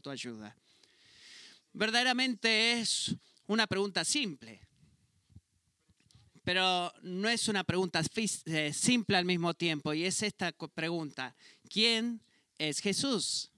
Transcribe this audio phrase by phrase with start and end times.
[0.00, 0.56] tu ayuda.
[1.72, 3.14] Verdaderamente es
[3.46, 4.60] una pregunta simple,
[6.42, 8.02] pero no es una pregunta
[8.46, 11.36] eh, simple al mismo tiempo, y es esta pregunta,
[11.68, 12.22] ¿quién
[12.58, 13.52] es Jesús?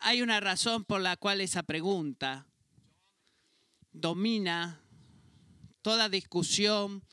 [0.00, 2.46] Hay una razón por la cual esa pregunta
[3.92, 4.80] domina
[5.80, 7.04] toda discusión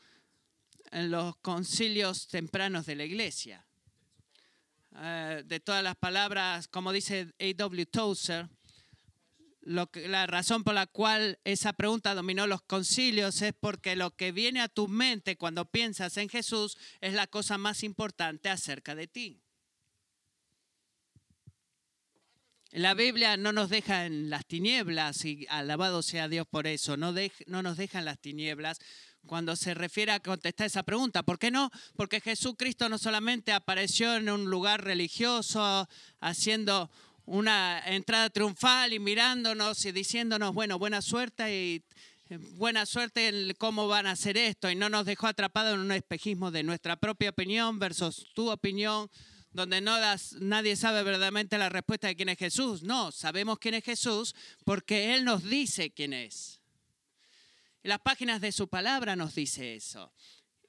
[0.91, 3.68] en los concilios tempranos de la iglesia.
[5.01, 7.85] Eh, de todas las palabras, como dice A.W.
[7.85, 8.49] Tozer,
[9.61, 14.59] la razón por la cual esa pregunta dominó los concilios es porque lo que viene
[14.59, 19.41] a tu mente cuando piensas en Jesús es la cosa más importante acerca de ti.
[22.71, 27.13] La Biblia no nos deja en las tinieblas, y alabado sea Dios por eso, no,
[27.47, 28.79] no nos deja en las tinieblas
[29.29, 31.21] cuando se refiere a contestar esa pregunta.
[31.21, 31.69] ¿Por qué no?
[31.95, 35.87] Porque Jesucristo no solamente apareció en un lugar religioso
[36.19, 36.89] haciendo
[37.25, 41.83] una entrada triunfal y mirándonos y diciéndonos, bueno, buena suerte y
[42.31, 45.81] eh, buena suerte en cómo van a hacer esto y no nos dejó atrapados en
[45.81, 49.11] un espejismo de nuestra propia opinión versus tu opinión
[49.51, 52.81] donde no das, nadie sabe verdaderamente la respuesta de quién es Jesús.
[52.81, 54.33] No, sabemos quién es Jesús
[54.65, 56.58] porque Él nos dice quién es.
[57.83, 60.13] Las páginas de su palabra nos dice eso.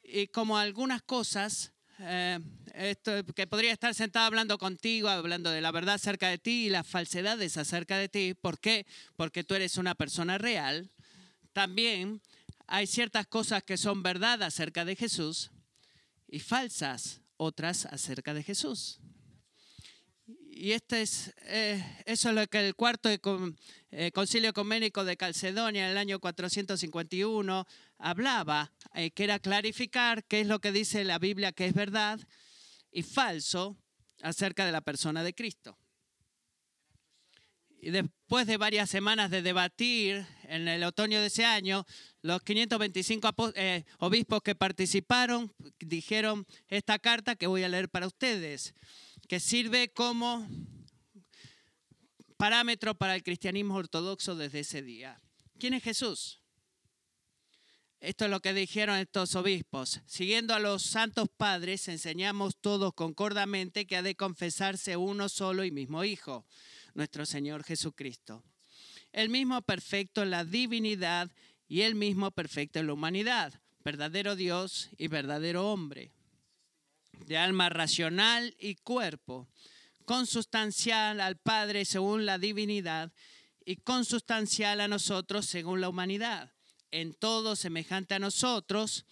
[0.03, 2.39] Y como algunas cosas, eh,
[3.35, 6.87] que podría estar sentado hablando contigo, hablando de la verdad acerca de ti y las
[6.87, 8.35] falsedades acerca de ti.
[8.35, 8.87] ¿Por qué?
[9.17, 10.91] Porque tú eres una persona real.
[11.53, 12.23] También
[12.67, 15.51] hay ciertas cosas que son verdad acerca de Jesús
[16.29, 19.01] y falsas otras acerca de Jesús.
[20.61, 25.87] Y este es, eh, eso es lo que el cuarto eh, concilio ecuménico de Calcedonia
[25.87, 27.67] en el año 451
[27.97, 32.21] hablaba, eh, que era clarificar qué es lo que dice la Biblia que es verdad
[32.93, 33.79] y falso
[34.21, 35.79] acerca de la persona de Cristo.
[37.81, 41.87] Y después de varias semanas de debatir en el otoño de ese año,
[42.21, 48.75] los 525 eh, obispos que participaron dijeron esta carta que voy a leer para ustedes,
[49.31, 50.45] que sirve como
[52.37, 55.21] parámetro para el cristianismo ortodoxo desde ese día.
[55.61, 56.41] ¿Quién es Jesús?
[58.01, 60.01] Esto es lo que dijeron estos obispos.
[60.05, 65.71] Siguiendo a los santos padres, enseñamos todos concordamente que ha de confesarse uno solo y
[65.71, 66.45] mismo Hijo,
[66.95, 68.43] nuestro Señor Jesucristo.
[69.13, 71.31] El mismo perfecto en la divinidad
[71.69, 76.11] y el mismo perfecto en la humanidad, verdadero Dios y verdadero hombre,
[77.27, 79.49] de alma racional y cuerpo,
[80.05, 83.13] consustancial al Padre según la divinidad
[83.65, 86.53] y consustancial a nosotros según la humanidad
[86.91, 89.07] en todo semejante a nosotros,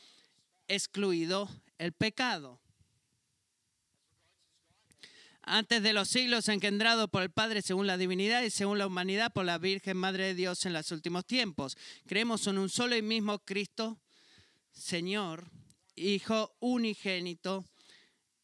[0.67, 1.49] excluido
[1.79, 2.61] el pecado.
[5.43, 9.33] Antes de los siglos, engendrado por el Padre según la divinidad y según la humanidad
[9.33, 11.79] por la Virgen Madre de Dios en los últimos tiempos.
[12.07, 13.99] Creemos en un solo y mismo Cristo,
[14.73, 15.51] Señor,
[15.95, 17.65] Hijo unigénito,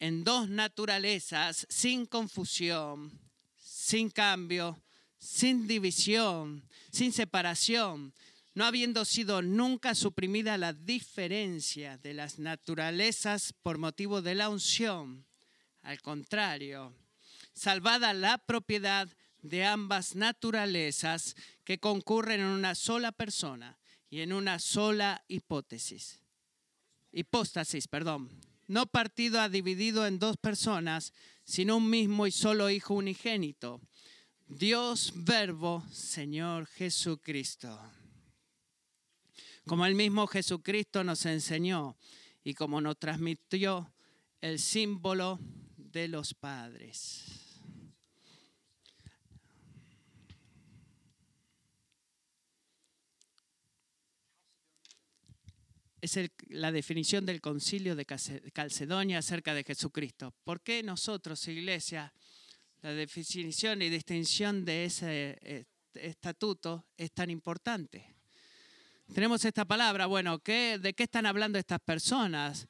[0.05, 3.11] en dos naturalezas, sin confusión,
[3.57, 4.81] sin cambio,
[5.17, 8.13] sin división, sin separación
[8.55, 15.25] no habiendo sido nunca suprimida la diferencia de las naturalezas por motivo de la unción.
[15.81, 16.93] Al contrario,
[17.53, 19.09] salvada la propiedad
[19.41, 21.35] de ambas naturalezas
[21.65, 23.77] que concurren en una sola persona
[24.09, 26.21] y en una sola hipótesis.
[27.11, 28.54] Hipóstasis, perdón.
[28.67, 33.81] No partido ha dividido en dos personas, sino un mismo y solo Hijo unigénito.
[34.47, 37.79] Dios Verbo, Señor Jesucristo
[39.65, 41.97] como el mismo Jesucristo nos enseñó
[42.43, 43.91] y como nos transmitió
[44.41, 45.39] el símbolo
[45.77, 47.44] de los padres.
[56.05, 60.35] Es la definición del concilio de Calcedonia acerca de Jesucristo.
[60.43, 62.13] ¿Por qué nosotros, iglesia,
[62.83, 65.65] la definición y distinción de ese eh,
[65.95, 68.13] estatuto es tan importante?
[69.15, 72.67] tenemos esta palabra, bueno, ¿qué, ¿de qué están hablando estas personas?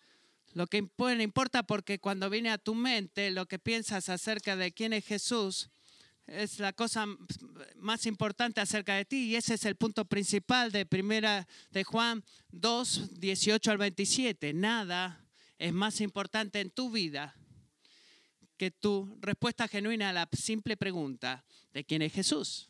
[0.54, 4.94] Lo que importa porque cuando viene a tu mente lo que piensas acerca de quién
[4.94, 5.70] es Jesús
[6.28, 7.06] es la cosa
[7.76, 12.24] más importante acerca de ti y ese es el punto principal de primera de Juan
[12.52, 14.54] 2, 18 al 27.
[14.54, 15.24] Nada
[15.58, 17.36] es más importante en tu vida
[18.58, 22.70] que tu respuesta genuina a la simple pregunta de quién es Jesús.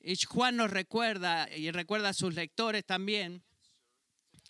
[0.00, 3.42] Y Juan nos recuerda, y recuerda a sus lectores también,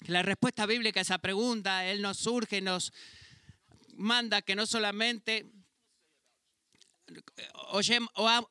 [0.05, 2.93] que la respuesta bíblica a esa pregunta, Él nos surge, nos
[3.95, 5.47] manda que no solamente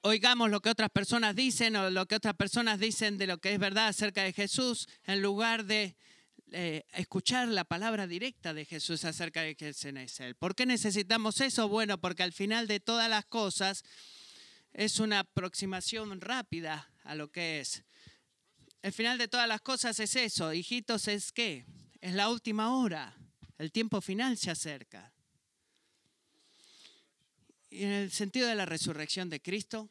[0.02, 3.54] oigamos lo que otras personas dicen o lo que otras personas dicen de lo que
[3.54, 5.96] es verdad acerca de Jesús, en lugar de
[6.52, 10.36] eh, escuchar la palabra directa de Jesús acerca de quién es Él.
[10.36, 11.68] ¿Por qué necesitamos eso?
[11.68, 13.84] Bueno, porque al final de todas las cosas
[14.72, 17.84] es una aproximación rápida a lo que es.
[18.82, 21.66] El final de todas las cosas es eso, hijitos, es qué?
[22.02, 23.18] Es la última hora,
[23.58, 25.15] el tiempo final se acerca.
[27.76, 29.90] Y en el sentido de la resurrección de Cristo,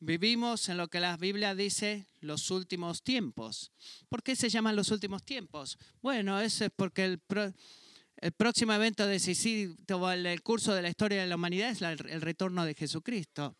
[0.00, 3.72] vivimos en lo que la Biblia dice los últimos tiempos.
[4.08, 5.78] ¿Por qué se llaman los últimos tiempos?
[6.00, 7.20] Bueno, eso es porque el,
[8.38, 9.76] próximo evento decisivo
[10.10, 13.54] en el curso de la historia de la humanidad es el retorno de Jesucristo.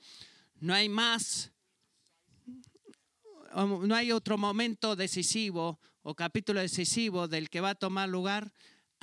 [0.60, 1.52] No hay más,
[3.54, 8.54] no hay otro momento decisivo o capítulo decisivo del que va a tomar lugar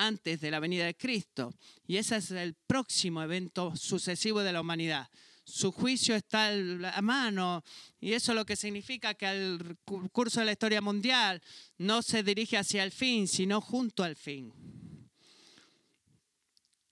[0.02, 1.54] antes de la venida de Cristo.
[1.86, 5.08] Y ese es el próximo evento sucesivo de la humanidad.
[5.44, 7.64] Su juicio está a mano
[8.00, 9.78] y eso lo que significa que el
[10.12, 11.42] curso de la historia mundial
[11.78, 14.52] no se dirige hacia el fin, sino junto al fin.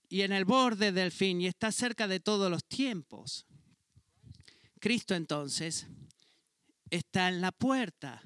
[0.08, 3.46] Y en el borde del fin y está cerca de todos los tiempos.
[4.78, 5.86] Cristo entonces
[6.90, 8.22] está en la puerta.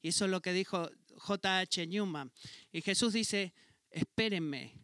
[0.00, 1.86] Y eso es lo que dijo J.H.
[1.86, 2.30] Newman.
[2.72, 3.52] Y Jesús dice,
[3.90, 4.74] espérenme,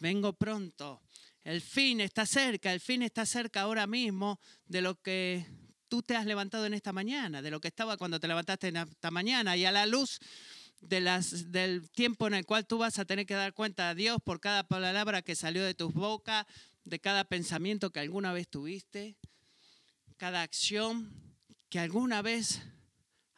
[0.00, 1.02] vengo pronto.
[1.42, 5.46] El fin está cerca, el fin está cerca ahora mismo de lo que
[5.88, 8.76] tú te has levantado en esta mañana, de lo que estaba cuando te levantaste en
[8.78, 9.56] esta mañana.
[9.56, 10.18] Y a la luz
[10.80, 14.40] del tiempo en el cual tú vas a tener que dar cuenta a Dios por
[14.40, 16.46] cada palabra que salió de tus bocas,
[16.84, 19.16] de cada pensamiento que alguna vez tuviste,
[20.16, 21.12] cada acción
[21.68, 22.62] que alguna vez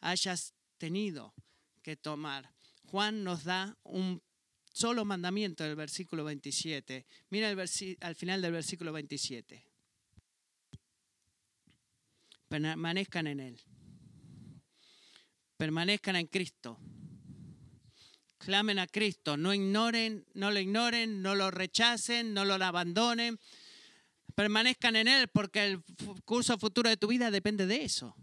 [0.00, 1.34] hayas tenido
[1.82, 2.52] que tomar.
[2.84, 4.22] Juan nos da un
[4.76, 7.06] solo mandamiento del versículo 27.
[7.31, 9.64] Mira al final del versículo 27.
[12.46, 13.61] Permanezcan en Él.
[15.56, 16.78] Permanezcan en Cristo.
[18.37, 19.38] Clamen a Cristo.
[19.38, 23.40] No ignoren, no lo ignoren, no lo rechacen, no lo abandonen.
[24.34, 25.82] Permanezcan en Él porque el
[26.26, 28.14] curso futuro de tu vida depende de eso.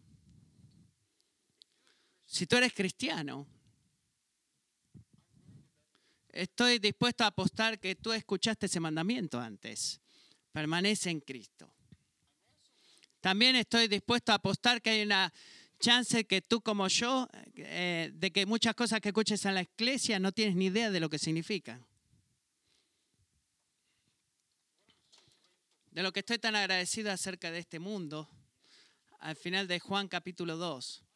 [2.27, 3.47] Si tú eres cristiano,
[6.33, 10.01] estoy dispuesto a apostar que tú escuchaste ese mandamiento antes.
[10.51, 11.74] Permanece en Cristo.
[13.21, 15.31] También estoy dispuesto a apostar que hay una
[15.80, 20.19] chance que tú como yo, eh, de que muchas cosas que escuches en la iglesia
[20.19, 21.85] no tienes ni idea de lo que significan.
[25.91, 28.27] De lo que estoy tan agradecido acerca de este mundo,
[29.19, 31.12] al final de Juan capítulo 2, es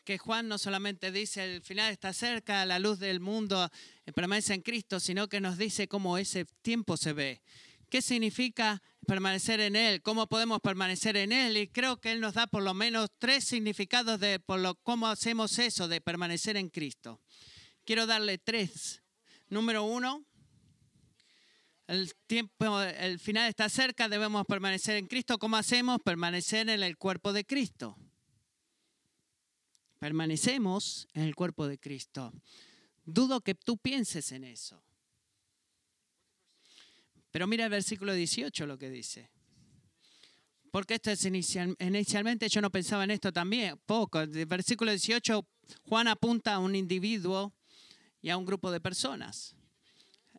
[0.00, 3.70] que Juan no solamente dice el final está cerca, la luz del mundo
[4.14, 7.42] permanece en Cristo, sino que nos dice cómo ese tiempo se ve.
[7.90, 10.00] ¿Qué significa permanecer en Él?
[10.00, 11.58] ¿Cómo podemos permanecer en Él?
[11.58, 14.40] Y creo que Él nos da por lo menos tres significados de
[14.82, 17.20] cómo hacemos eso de permanecer en Cristo.
[17.84, 19.02] Quiero darle tres.
[19.48, 20.24] Número uno,
[21.86, 25.38] el tiempo, el final está cerca, debemos permanecer en Cristo.
[25.38, 26.00] ¿Cómo hacemos?
[26.02, 27.98] Permanecer en el cuerpo de Cristo
[30.02, 32.32] permanecemos en el cuerpo de Cristo.
[33.04, 34.82] Dudo que tú pienses en eso.
[37.30, 39.30] Pero mira el versículo 18 lo que dice.
[40.72, 44.18] Porque esto es inicialmente yo no pensaba en esto también, poco.
[44.18, 45.46] El versículo 18
[45.82, 47.52] Juan apunta a un individuo
[48.20, 49.54] y a un grupo de personas.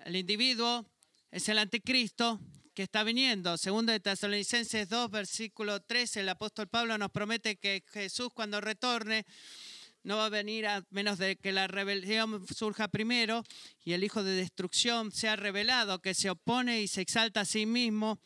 [0.03, 0.85] El individuo
[1.31, 2.37] es el anticristo
[2.73, 3.57] que está viniendo.
[3.57, 9.25] Segundo de Tesalonicenses 2, versículo 13, el apóstol Pablo nos promete que Jesús cuando retorne
[10.03, 13.43] no va a venir a menos de que la rebelión surja primero
[13.85, 17.65] y el hijo de destrucción sea revelado, que se opone y se exalta a sí
[17.65, 18.19] mismo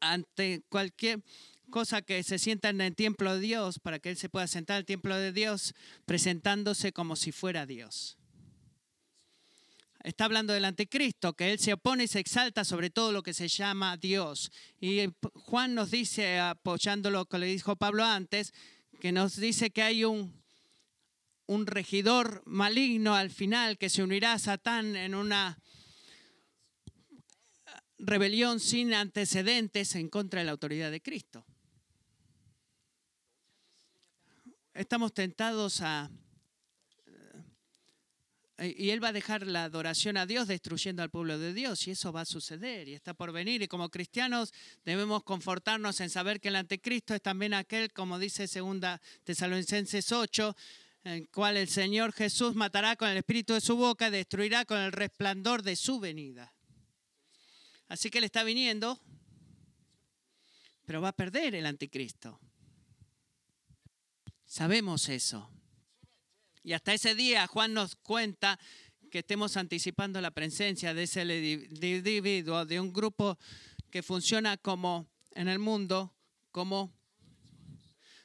[0.00, 1.22] ante cualquier
[1.70, 4.76] cosa que se sienta en el templo de Dios, para que él se pueda sentar
[4.76, 5.74] en el templo de Dios
[6.06, 8.17] presentándose como si fuera Dios
[10.02, 13.34] está hablando del anticristo, que él se opone y se exalta sobre todo lo que
[13.34, 14.50] se llama Dios.
[14.80, 18.52] Y Juan nos dice, apoyando lo que le dijo Pablo antes,
[19.00, 20.42] que nos dice que hay un,
[21.46, 25.58] un regidor maligno al final que se unirá a Satán en una
[27.98, 31.44] rebelión sin antecedentes en contra de la autoridad de Cristo.
[34.74, 36.10] Estamos tentados a
[38.60, 41.92] y él va a dejar la adoración a Dios destruyendo al pueblo de Dios y
[41.92, 44.52] eso va a suceder y está por venir y como cristianos
[44.84, 50.56] debemos confortarnos en saber que el anticristo es también aquel como dice segunda Tesalonicenses 8
[51.04, 54.64] en el cual el Señor Jesús matará con el espíritu de su boca y destruirá
[54.64, 56.52] con el resplandor de su venida.
[57.86, 59.00] Así que él está viniendo
[60.88, 62.40] pero va a perder el anticristo.
[64.46, 65.50] Sabemos eso.
[66.68, 68.60] Y hasta ese día Juan nos cuenta
[69.10, 73.38] que estemos anticipando la presencia de ese individuo, de un grupo
[73.90, 76.14] que funciona como en el mundo,
[76.50, 76.92] como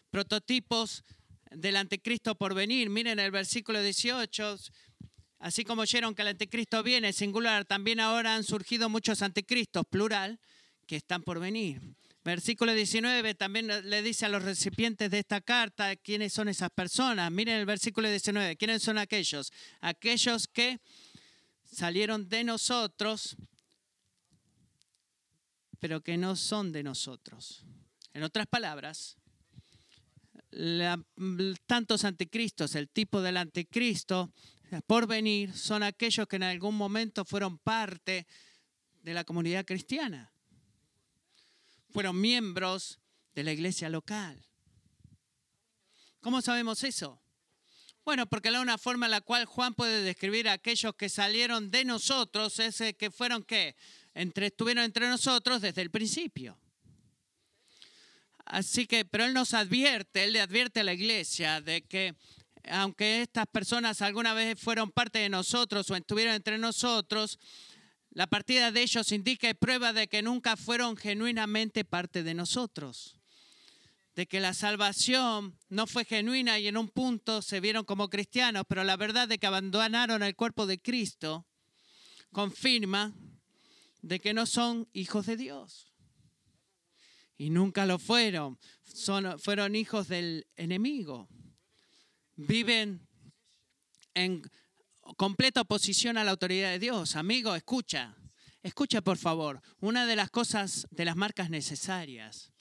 [0.10, 1.06] prototipos
[1.52, 2.90] del anticristo por venir.
[2.90, 4.58] Miren el versículo 18.
[5.40, 10.42] Así como oyeron que el anticristo viene, singular, también ahora han surgido muchos anticristos, plural,
[10.86, 11.82] que están por venir.
[12.24, 17.30] Versículo 19 también le dice a los recipientes de esta carta quiénes son esas personas.
[17.30, 19.52] Miren el versículo 19, ¿quiénes son aquellos?
[19.82, 20.80] Aquellos que
[21.66, 23.36] salieron de nosotros,
[25.80, 27.66] pero que no son de nosotros.
[28.14, 29.18] En otras palabras,
[31.68, 34.32] tantos anticristos, el tipo del anticristo
[34.88, 38.26] por venir, son aquellos que en algún momento fueron parte
[39.02, 40.33] de la comunidad cristiana
[41.94, 43.00] fueron miembros
[43.36, 44.44] de la iglesia local.
[46.22, 47.22] ¿Cómo sabemos eso?
[48.04, 51.72] Bueno, porque la una forma en la cual Juan puede describir a aquellos que salieron
[51.72, 53.76] de nosotros es que fueron que
[54.14, 56.58] estuvieron entre nosotros desde el principio.
[58.46, 62.16] Así que, pero él nos advierte, él le advierte a la iglesia de que
[62.70, 67.40] aunque estas personas alguna vez fueron parte de nosotros o estuvieron entre nosotros,
[68.14, 73.18] la partida de ellos indica y prueba de que nunca fueron genuinamente parte de nosotros,
[74.16, 78.66] de que la salvación no fue genuina y en un punto se vieron como cristianos,
[78.70, 81.48] pero la verdad de que abandonaron el cuerpo de Cristo
[82.32, 83.14] confirma
[84.04, 85.92] de que no son hijos de Dios.
[87.36, 91.28] Y nunca lo fueron, son, fueron hijos del enemigo.
[92.36, 93.08] Viven
[94.14, 94.44] en
[95.18, 97.16] completa oposición a la autoridad de Dios.
[97.16, 98.16] Amigo, escucha,
[98.62, 99.62] escucha por favor.
[99.80, 102.54] Una de las cosas, de las marcas necesarias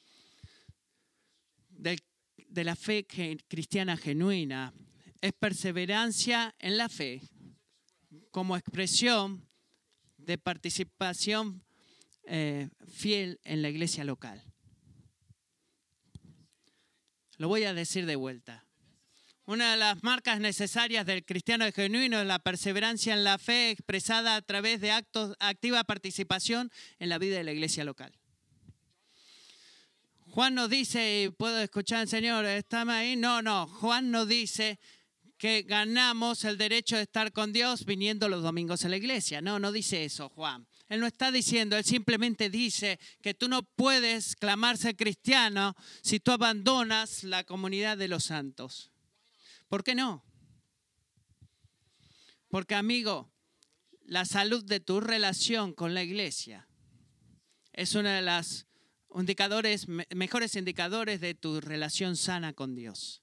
[1.82, 3.06] de, la fe
[3.48, 4.72] cristiana genuina
[5.20, 7.22] es perseverancia en la fe
[8.30, 9.48] como expresión
[10.16, 11.64] de participación
[12.24, 14.42] eh, fiel en la iglesia local.
[17.38, 18.61] Lo voy a decir de vuelta.
[19.44, 24.36] Una de las marcas necesarias del cristiano genuino es la perseverancia en la fe expresada
[24.36, 26.70] a través de actos, activa participación
[27.00, 28.12] en la vida de la iglesia local.
[30.30, 33.16] Juan nos dice, y puedo escuchar Señor, ¿estamos ahí?
[33.16, 34.78] No, no, Juan nos dice
[35.38, 39.42] que ganamos el derecho de estar con Dios viniendo los domingos a la iglesia.
[39.42, 40.68] No, no dice eso, Juan.
[40.88, 46.30] Él no está diciendo, él simplemente dice que tú no puedes clamarse cristiano si tú
[46.30, 48.91] abandonas la comunidad de los santos.
[49.72, 50.22] ¿Por qué no?
[52.48, 53.32] Porque amigo,
[54.02, 56.68] la salud de tu relación con la iglesia
[57.72, 58.66] es uno de los
[60.14, 63.22] mejores indicadores de tu relación sana con Dios.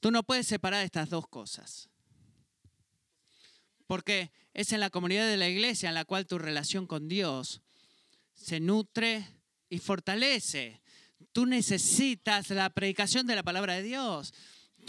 [0.00, 1.88] Tú no puedes separar estas dos cosas.
[3.86, 7.62] Porque es en la comunidad de la iglesia en la cual tu relación con Dios
[8.34, 9.26] se nutre
[9.70, 10.82] y fortalece.
[11.32, 14.34] Tú necesitas la predicación de la palabra de Dios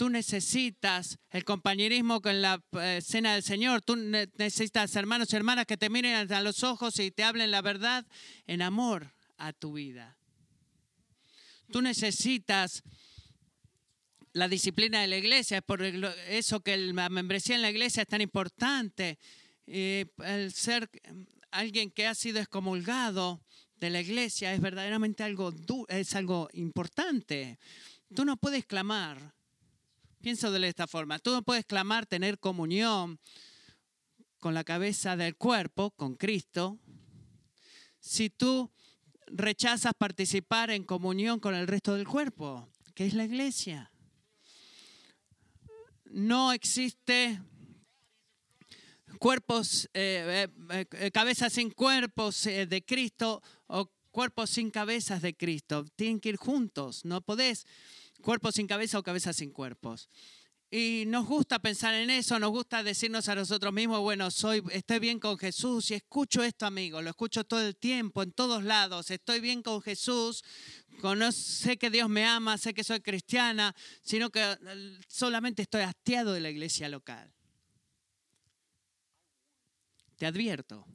[0.00, 3.82] tú necesitas el compañerismo con la eh, cena del Señor.
[3.82, 7.60] Tú necesitas hermanos y hermanas que te miren a los ojos y te hablen la
[7.60, 8.06] verdad
[8.46, 10.16] en amor a tu vida.
[11.70, 12.82] Tú necesitas
[14.32, 18.08] la disciplina de la iglesia, es por eso que la membresía en la iglesia es
[18.08, 19.18] tan importante.
[19.66, 20.88] el ser
[21.50, 23.42] alguien que ha sido excomulgado
[23.76, 25.52] de la iglesia es verdaderamente algo,
[25.88, 27.58] es algo importante.
[28.14, 29.38] Tú no puedes clamar
[30.20, 31.18] Pienso de esta forma.
[31.18, 33.18] Tú no puedes clamar tener comunión
[34.38, 36.78] con la cabeza del cuerpo, con Cristo,
[38.00, 38.70] si tú
[39.26, 43.90] rechazas participar en comunión con el resto del cuerpo, que es la iglesia.
[46.04, 47.40] No existe
[49.18, 55.86] cuerpos, eh, eh, eh, cabezas sin cuerpos de Cristo o cuerpos sin cabezas de Cristo.
[55.96, 57.04] Tienen que ir juntos.
[57.04, 57.66] No podés
[58.20, 60.08] cuerpo sin cabeza o cabeza sin cuerpos.
[60.72, 65.00] Y nos gusta pensar en eso, nos gusta decirnos a nosotros mismos, bueno, soy, estoy
[65.00, 69.10] bien con Jesús y escucho esto, amigo, lo escucho todo el tiempo, en todos lados,
[69.10, 70.44] estoy bien con Jesús,
[71.32, 76.32] sé que Dios me ama, sé que soy cristiana, sino que eh, solamente estoy hastiado
[76.32, 77.34] de la iglesia local.
[80.16, 80.86] Te advierto,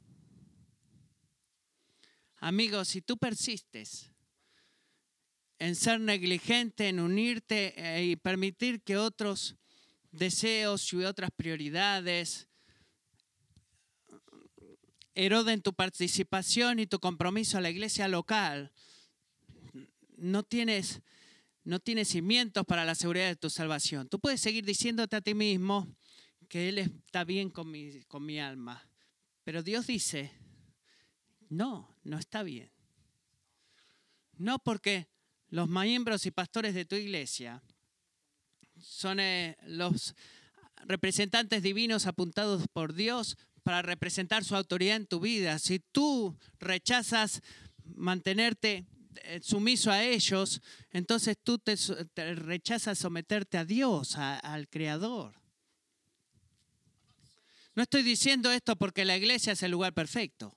[2.38, 4.10] amigo, si tú persistes
[5.58, 9.56] en ser negligente, en unirte eh, y permitir que otros
[10.10, 12.48] deseos y otras prioridades
[15.14, 18.70] eroden tu participación y tu compromiso a la iglesia local,
[20.16, 21.00] no tienes,
[21.64, 24.08] no tienes cimientos para la seguridad de tu salvación.
[24.08, 25.88] Tú puedes seguir diciéndote a ti mismo
[26.50, 28.86] que Él está bien con mi, con mi alma,
[29.42, 30.32] pero Dios dice,
[31.48, 32.70] no, no está bien.
[34.36, 35.08] No porque
[35.48, 37.62] los miembros y pastores de tu iglesia
[38.78, 40.14] son eh, los
[40.84, 45.58] representantes divinos apuntados por Dios para representar su autoridad en tu vida.
[45.58, 47.42] Si tú rechazas
[47.84, 48.86] mantenerte
[49.24, 50.60] eh, sumiso a ellos,
[50.90, 51.74] entonces tú te,
[52.34, 55.40] rechazas someterte a Dios, al Creador.
[57.74, 60.56] No estoy diciendo esto porque la iglesia es el lugar perfecto.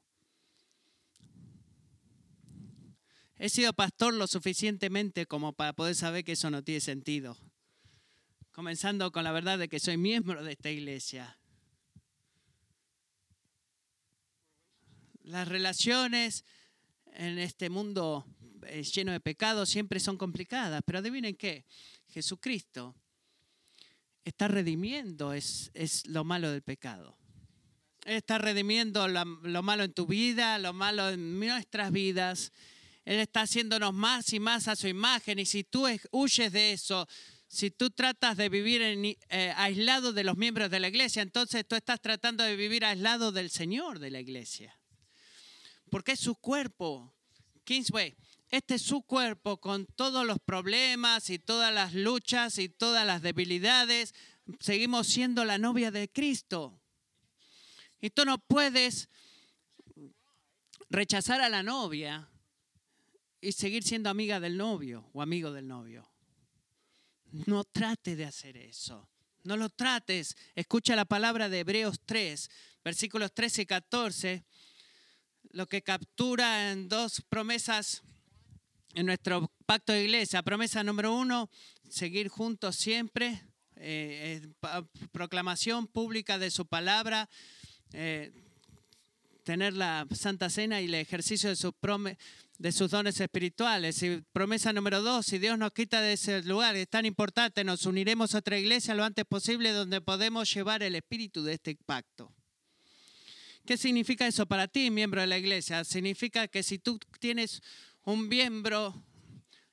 [3.42, 7.38] He sido pastor lo suficientemente como para poder saber que eso no tiene sentido.
[8.52, 11.40] Comenzando con la verdad de que soy miembro de esta iglesia.
[15.24, 16.44] Las relaciones
[17.14, 18.26] en este mundo
[18.68, 21.66] eh, lleno de pecados siempre son complicadas, pero adivinen qué,
[22.10, 22.94] Jesucristo
[24.26, 27.18] está redimiendo es, es lo malo del pecado.
[28.04, 32.52] está redimiendo lo malo en tu vida, lo malo en nuestras vidas
[33.10, 37.08] él está haciéndonos más y más a su imagen y si tú huyes de eso,
[37.48, 41.76] si tú tratas de vivir eh, aislado de los miembros de la iglesia, entonces tú
[41.76, 44.80] estás tratando de vivir aislado del Señor de la iglesia.
[45.90, 47.12] Porque es su cuerpo.
[47.64, 48.16] Kingsway,
[48.52, 53.24] este es su cuerpo con todos los problemas y todas las luchas y todas las
[53.24, 54.14] debilidades.
[54.60, 56.80] Seguimos siendo la novia de Cristo.
[58.02, 59.10] Y tú no puedes
[60.92, 62.30] rechazar a la novia
[63.42, 66.08] y seguir siendo amiga del novio o amigo del novio.
[67.32, 69.08] No trate de hacer eso.
[69.44, 70.36] No lo trates.
[70.56, 72.50] Escucha la palabra de Hebreos 3,
[72.84, 74.44] versículos 13 y 14,
[75.52, 78.02] lo que captura en dos promesas
[78.96, 80.44] en nuestro pacto de iglesia.
[80.44, 81.50] Promesa número uno,
[81.88, 83.44] seguir juntos siempre.
[83.76, 84.42] Eh,
[85.12, 87.30] proclamación pública de su palabra.
[87.94, 88.32] Eh,
[89.50, 94.04] tener la Santa Cena y el ejercicio de sus, dones espirituales.
[94.04, 97.88] Y promesa número dos, si Dios nos quita de ese lugar, es tan importante, nos
[97.88, 102.32] uniremos a otra iglesia lo antes posible donde podemos llevar el espíritu de este pacto.
[103.66, 105.84] ¿Qué significa eso para ti, miembro de la iglesia?
[105.84, 107.64] Significa que si tú tienes
[108.04, 109.04] un miembro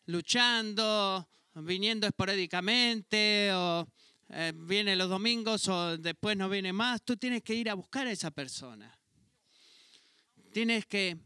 [0.06, 3.86] luchando, viniendo esporádicamente, o
[4.30, 8.06] eh, viene los domingos, o después no viene más, tú tienes que ir a buscar
[8.06, 8.95] a esa persona.
[10.56, 11.18] Tienes que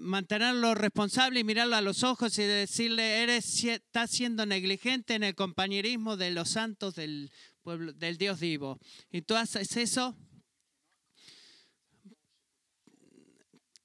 [0.00, 5.36] mantenerlo responsable y mirarlo a los ojos y decirle, eres, estás siendo negligente en el
[5.36, 7.30] compañerismo de los santos del,
[7.62, 8.80] pueblo, del Dios vivo.
[9.12, 10.16] Y tú haces eso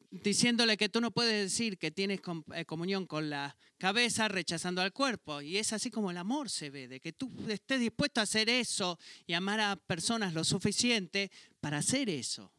[0.10, 2.20] diciéndole que tú no puedes decir que tienes
[2.56, 5.44] eh, comunión con la cabeza rechazando al cuerpo.
[5.44, 8.50] Y es así como el amor se ve, de que tú estés dispuesto a hacer
[8.50, 8.98] eso
[9.28, 11.30] y amar a personas lo suficiente
[11.62, 12.52] para hacer eso.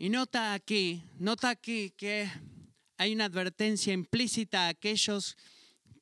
[0.00, 2.30] Y nota aquí, nota aquí que
[2.98, 5.36] hay una advertencia implícita a aquellos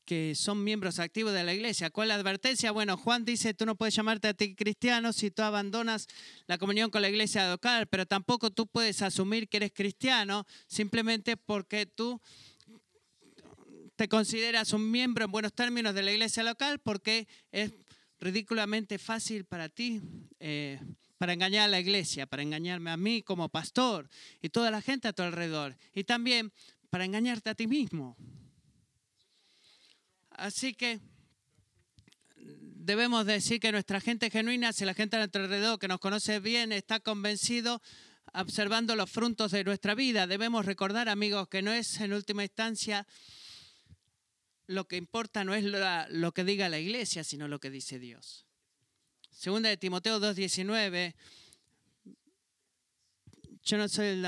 [0.04, 1.88] que son miembros activos de la iglesia.
[1.88, 2.72] ¿Cuál es la advertencia?
[2.72, 6.08] Bueno, Juan dice, tú no puedes llamarte a ti cristiano si tú abandonas
[6.46, 11.38] la comunión con la iglesia local, pero tampoco tú puedes asumir que eres cristiano simplemente
[11.38, 12.20] porque tú
[13.96, 17.72] te consideras un miembro en buenos términos de la iglesia local porque es
[18.20, 20.02] ridículamente fácil para ti
[20.38, 20.78] eh,
[21.18, 24.08] para engañar a la iglesia, para engañarme a mí como pastor
[24.42, 25.76] y toda la gente a tu alrededor.
[25.94, 26.52] Y también
[26.90, 28.16] para engañarte a ti mismo.
[30.30, 31.00] Así que
[32.36, 36.40] debemos decir que nuestra gente genuina, si la gente a nuestro alrededor que nos conoce
[36.40, 37.82] bien está convencido,
[38.34, 43.06] observando los frutos de nuestra vida, debemos recordar, amigos, que no es en última instancia
[44.66, 48.45] lo que importa, no es lo que diga la iglesia, sino lo que dice Dios.
[49.36, 51.14] Segunda de Timoteo 2.19,
[53.62, 54.22] yo no soy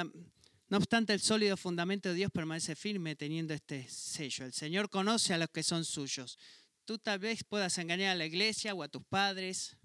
[0.68, 4.44] no obstante el sólido fundamento de Dios permanece firme teniendo este sello.
[4.44, 6.38] El Señor conoce a los que son suyos.
[6.84, 9.78] Tú tal vez puedas engañar a la iglesia o a tus padres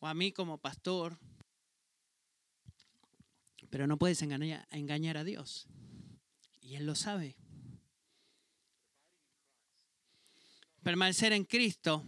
[0.00, 1.20] o a mí como pastor,
[3.70, 5.68] pero no puedes engañar, engañar a Dios.
[6.60, 7.36] Y Él lo sabe.
[10.82, 12.04] Permanecer en Cristo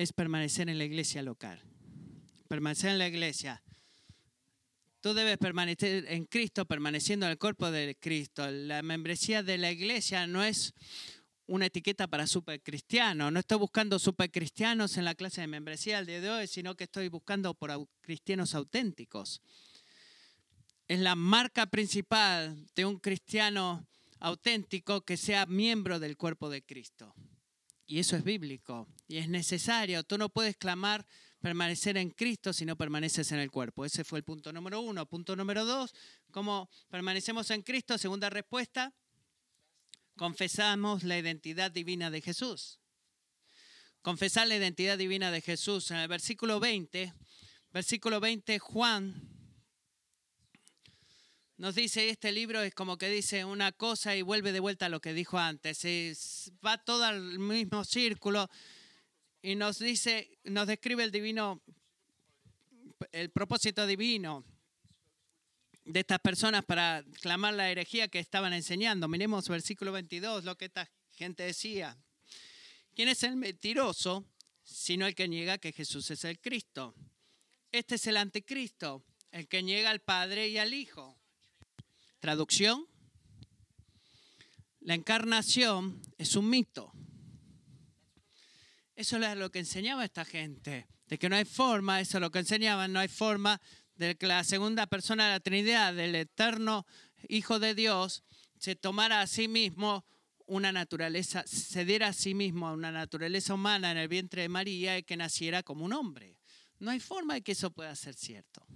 [0.00, 1.62] es permanecer en la iglesia local.
[2.48, 3.62] Permanecer en la iglesia.
[5.02, 8.50] Tú debes permanecer en Cristo, permaneciendo en el cuerpo de Cristo.
[8.50, 10.72] La membresía de la iglesia no es
[11.46, 13.30] una etiqueta para supercristianos.
[13.30, 16.84] No estoy buscando supercristianos en la clase de membresía el día de hoy, sino que
[16.84, 19.42] estoy buscando por cristianos auténticos.
[20.88, 23.86] es la marca principal de un cristiano
[24.18, 27.14] auténtico que sea miembro del cuerpo de Cristo.
[27.90, 30.04] Y eso es bíblico y es necesario.
[30.04, 31.04] Tú no puedes clamar
[31.40, 33.84] permanecer en Cristo si no permaneces en el cuerpo.
[33.84, 35.06] Ese fue el punto número uno.
[35.06, 35.92] Punto número dos,
[36.30, 37.98] ¿cómo permanecemos en Cristo?
[37.98, 38.94] Segunda respuesta,
[40.14, 42.78] confesamos la identidad divina de Jesús.
[44.02, 45.90] Confesar la identidad divina de Jesús.
[45.90, 47.12] En el versículo 20,
[47.72, 49.39] versículo 20, Juan
[51.60, 54.88] nos dice este libro es como que dice una cosa y vuelve de vuelta a
[54.88, 56.50] lo que dijo antes.
[56.64, 58.48] va todo al mismo círculo
[59.42, 61.60] y nos dice, nos describe el divino,
[63.12, 64.42] el propósito divino
[65.84, 69.06] de estas personas para clamar la herejía que estaban enseñando.
[69.06, 71.94] Miremos versículo 22, lo que esta gente decía.
[72.94, 74.24] ¿Quién es el mentiroso?
[74.62, 76.94] Sino el que niega que Jesús es el Cristo.
[77.70, 81.19] Este es el anticristo, el que niega al Padre y al Hijo.
[82.20, 82.86] Traducción.
[84.80, 86.92] La encarnación es un mito.
[88.94, 92.30] Eso es lo que enseñaba esta gente, de que no hay forma, eso es lo
[92.30, 93.58] que enseñaban, no hay forma
[93.94, 96.86] de que la segunda persona de la Trinidad, del eterno
[97.26, 98.22] Hijo de Dios,
[98.58, 100.04] se tomara a sí mismo
[100.44, 104.48] una naturaleza, se diera a sí mismo a una naturaleza humana en el vientre de
[104.50, 106.38] María y que naciera como un hombre.
[106.78, 108.66] No hay forma de que eso pueda ser cierto.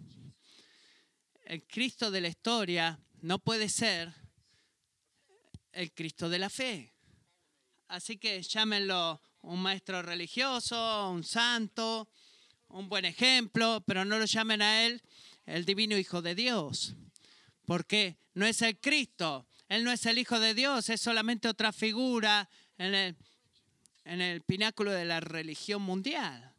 [1.45, 4.13] El Cristo de la historia no puede ser
[5.73, 6.93] el Cristo de la fe.
[7.89, 12.07] Así que llámenlo un maestro religioso, un santo,
[12.69, 15.03] un buen ejemplo, pero no lo llamen a él
[15.47, 16.97] el divino Hijo de Dios.
[17.65, 21.73] Porque no es el Cristo, él no es el Hijo de Dios, es solamente otra
[21.73, 23.17] figura en el,
[24.05, 26.53] en el pináculo de la religión mundial.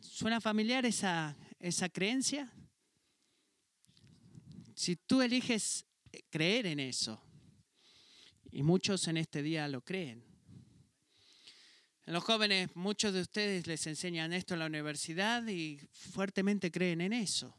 [0.00, 2.50] ¿Suena familiar esa, esa creencia?
[4.74, 5.86] Si tú eliges
[6.30, 7.22] creer en eso,
[8.50, 10.24] y muchos en este día lo creen.
[12.06, 17.00] En los jóvenes, muchos de ustedes les enseñan esto en la universidad y fuertemente creen
[17.00, 17.56] en eso.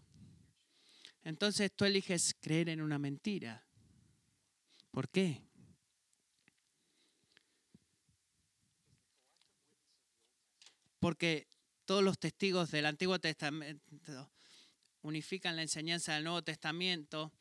[1.23, 3.65] Entonces tú eliges creer en una mentira.
[4.91, 5.41] ¿Por qué?
[10.99, 11.49] Porque
[11.83, 14.31] todos los testigos del Antiguo Testamento
[15.05, 17.31] unifican la enseñanza del Nuevo Testamento,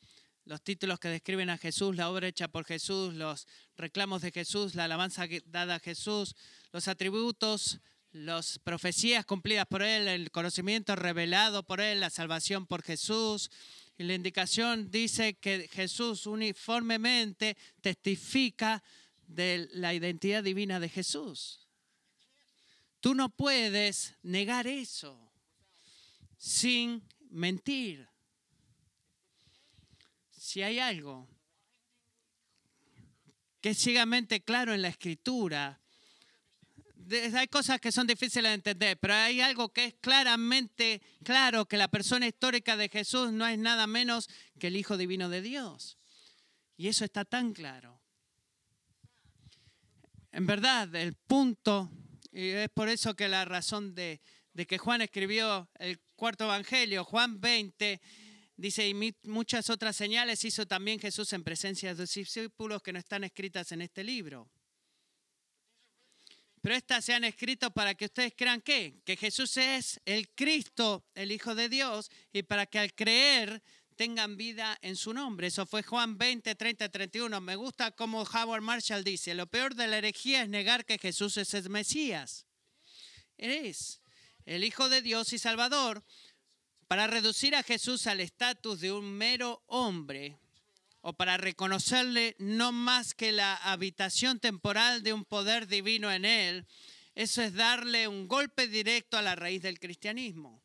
[0.45, 4.75] los títulos que describen a Jesús, la obra hecha por Jesús, los reclamos de Jesús,
[4.75, 6.35] la alabanza dada a Jesús,
[6.71, 7.79] los atributos,
[8.11, 13.49] las profecías cumplidas por Él, el conocimiento revelado por Él, la salvación por Jesús.
[13.97, 18.83] Y la indicación dice que Jesús uniformemente testifica
[19.25, 21.67] de la identidad divina de Jesús.
[22.99, 25.25] Tú no puedes negar eso
[26.37, 28.07] sin mentir.
[30.31, 31.27] Si hay algo
[33.61, 35.81] que es ciegamente claro en la escritura,
[37.35, 41.77] hay cosas que son difíciles de entender, pero hay algo que es claramente claro, que
[41.77, 44.27] la persona histórica de Jesús no es nada menos
[44.59, 45.97] que el Hijo Divino de Dios.
[46.77, 48.01] Y eso está tan claro.
[50.31, 51.89] En verdad, el punto,
[52.31, 54.21] y es por eso que la razón de,
[54.55, 57.99] de que Juan escribió el cuarto evangelio, Juan 20,
[58.55, 62.99] dice, y muchas otras señales hizo también Jesús en presencia de los discípulos que no
[62.99, 64.49] están escritas en este libro.
[66.61, 71.05] Pero estas se han escrito para que ustedes crean que, que Jesús es el Cristo,
[71.15, 73.61] el Hijo de Dios, y para que al creer
[73.97, 75.47] tengan vida en su nombre.
[75.47, 77.41] Eso fue Juan 20, 30, 31.
[77.41, 81.35] Me gusta como Howard Marshall dice, lo peor de la herejía es negar que Jesús
[81.35, 82.45] es el Mesías.
[83.37, 84.01] Es
[84.45, 86.03] el Hijo de Dios y Salvador,
[86.87, 90.37] para reducir a Jesús al estatus de un mero hombre
[91.01, 96.65] o para reconocerle no más que la habitación temporal de un poder divino en él,
[97.15, 100.61] eso es darle un golpe directo a la raíz del cristianismo.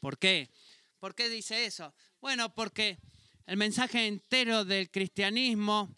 [0.00, 0.50] ¿Por qué?
[0.98, 1.94] ¿Por qué dice eso?
[2.20, 2.98] Bueno, porque
[3.46, 5.96] el mensaje entero del cristianismo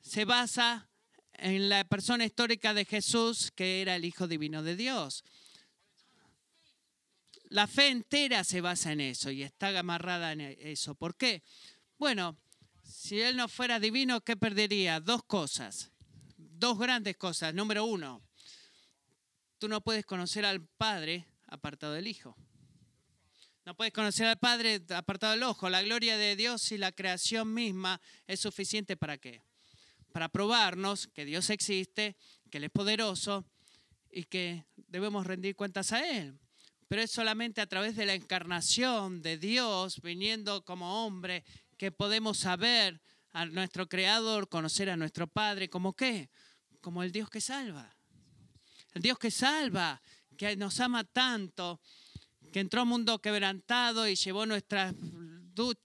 [0.00, 0.88] se basa
[1.34, 5.24] en la persona histórica de Jesús, que era el Hijo Divino de Dios.
[7.50, 10.94] La fe entera se basa en eso y está amarrada en eso.
[10.94, 11.42] ¿Por qué?
[11.98, 12.38] Bueno,
[12.84, 15.00] si Él no fuera divino, ¿qué perdería?
[15.00, 15.90] Dos cosas,
[16.36, 17.52] dos grandes cosas.
[17.52, 18.22] Número uno,
[19.58, 22.36] tú no puedes conocer al Padre apartado del Hijo.
[23.66, 25.68] No puedes conocer al Padre apartado del ojo.
[25.68, 29.42] La gloria de Dios y la creación misma es suficiente para qué?
[30.12, 32.16] Para probarnos que Dios existe,
[32.48, 33.44] que Él es poderoso
[34.08, 36.38] y que debemos rendir cuentas a Él.
[36.90, 41.44] Pero es solamente a través de la encarnación de Dios viniendo como hombre
[41.76, 43.00] que podemos saber
[43.30, 46.30] a nuestro Creador, conocer a nuestro Padre, como qué?
[46.80, 47.96] Como el Dios que salva.
[48.92, 50.02] El Dios que salva,
[50.36, 51.80] que nos ama tanto,
[52.52, 54.92] que entró a un mundo quebrantado y llevó nuestras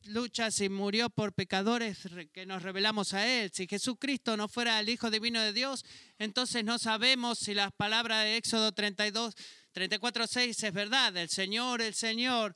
[0.06, 2.00] luchas y murió por pecadores
[2.34, 3.52] que nos revelamos a Él.
[3.54, 5.86] Si Jesucristo no fuera el Hijo Divino de Dios,
[6.18, 9.36] entonces no sabemos si las palabras de Éxodo 32,
[9.76, 11.18] 34, 6 es verdad.
[11.18, 12.56] El Señor, el Señor.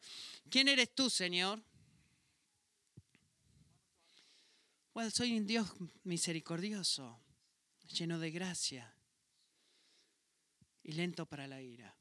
[0.50, 1.62] ¿Quién eres tú, Señor?
[4.94, 5.70] Bueno, soy un Dios
[6.06, 7.22] misericordioso,
[7.90, 8.96] lleno de gracia
[10.82, 11.94] y lento para la ira.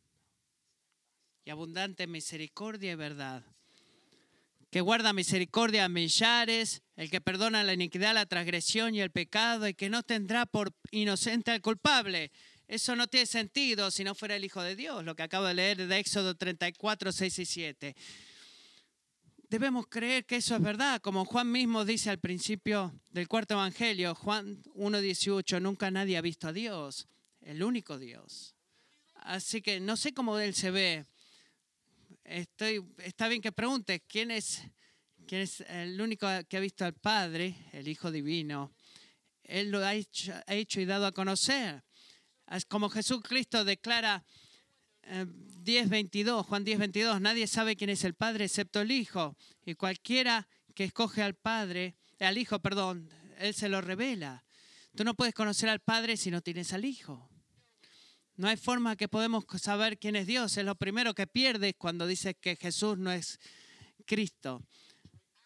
[1.44, 3.44] Y abundante misericordia y verdad.
[4.70, 9.66] Que guarda misericordia a millares, el que perdona la iniquidad, la transgresión y el pecado,
[9.66, 12.30] y que no tendrá por inocente al culpable.
[12.68, 15.54] Eso no tiene sentido si no fuera el Hijo de Dios, lo que acabo de
[15.54, 17.96] leer de Éxodo 34, 6 y 7.
[19.48, 24.14] Debemos creer que eso es verdad, como Juan mismo dice al principio del cuarto Evangelio,
[24.14, 27.08] Juan 1.18, nunca nadie ha visto a Dios,
[27.40, 28.54] el único Dios.
[29.14, 31.06] Así que no sé cómo él se ve.
[32.22, 34.60] Estoy, está bien que preguntes, ¿quién es,
[35.26, 38.74] ¿quién es el único que ha visto al Padre, el Hijo Divino?
[39.42, 41.87] Él lo ha hecho, ha hecho y dado a conocer.
[42.68, 44.24] Como Jesucristo declara
[45.02, 49.36] 10.22, eh, Juan 10.22, nadie sabe quién es el Padre excepto el Hijo.
[49.64, 54.44] Y cualquiera que escoge al Padre, al Hijo, perdón, Él se lo revela.
[54.96, 57.30] Tú no puedes conocer al Padre si no tienes al Hijo.
[58.36, 60.56] No hay forma que podemos saber quién es Dios.
[60.56, 63.40] Es lo primero que pierdes cuando dices que Jesús no es
[64.06, 64.62] Cristo.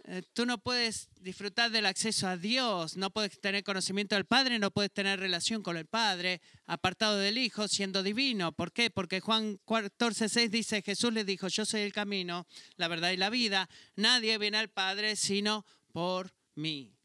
[0.04, 4.58] Eh, tú no puedes disfrutar del acceso a Dios, no puedes tener conocimiento del Padre,
[4.58, 8.50] no puedes tener relación con el Padre, apartado del Hijo, siendo divino.
[8.50, 8.90] ¿Por qué?
[8.90, 13.16] Porque Juan 14, 6 dice, Jesús le dijo, yo soy el camino, la verdad y
[13.16, 13.68] la vida.
[13.94, 16.96] Nadie viene al Padre sino por mí.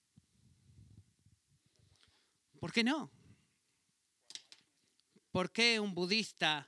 [2.59, 3.11] ¿Por qué no?
[5.31, 6.67] ¿Por qué un budista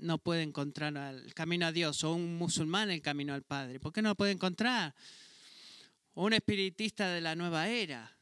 [0.00, 3.80] no puede encontrar el camino a Dios o un musulmán el camino al Padre?
[3.80, 4.94] ¿Por qué no lo puede encontrar?
[6.16, 8.16] Un espiritista de la nueva era.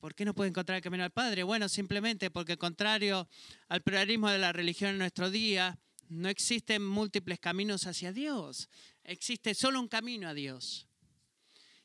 [0.00, 1.44] ¿Por qué no puede encontrar el camino al Padre?
[1.44, 3.26] Bueno, simplemente porque contrario
[3.68, 5.78] al pluralismo de la religión en nuestro día,
[6.10, 8.68] no existen múltiples caminos hacia Dios.
[9.02, 10.88] Existe solo un camino a Dios.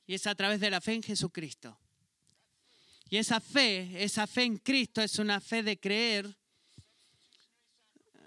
[0.05, 1.79] Y es a través de la fe en Jesucristo.
[3.09, 6.35] Y esa fe, esa fe en Cristo es una fe de creer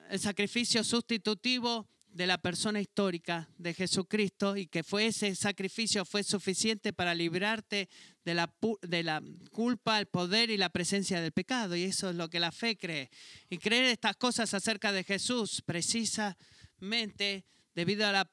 [0.09, 6.25] el sacrificio sustitutivo de la persona histórica de Jesucristo y que fue ese sacrificio fue
[6.25, 7.91] suficiente para librarte
[8.25, 8.51] de la,
[8.81, 11.77] de la culpa, el poder y la presencia del pecado.
[11.77, 13.11] Y eso es lo que la fe cree.
[13.51, 18.31] Y creer estas cosas acerca de Jesús precisamente debido a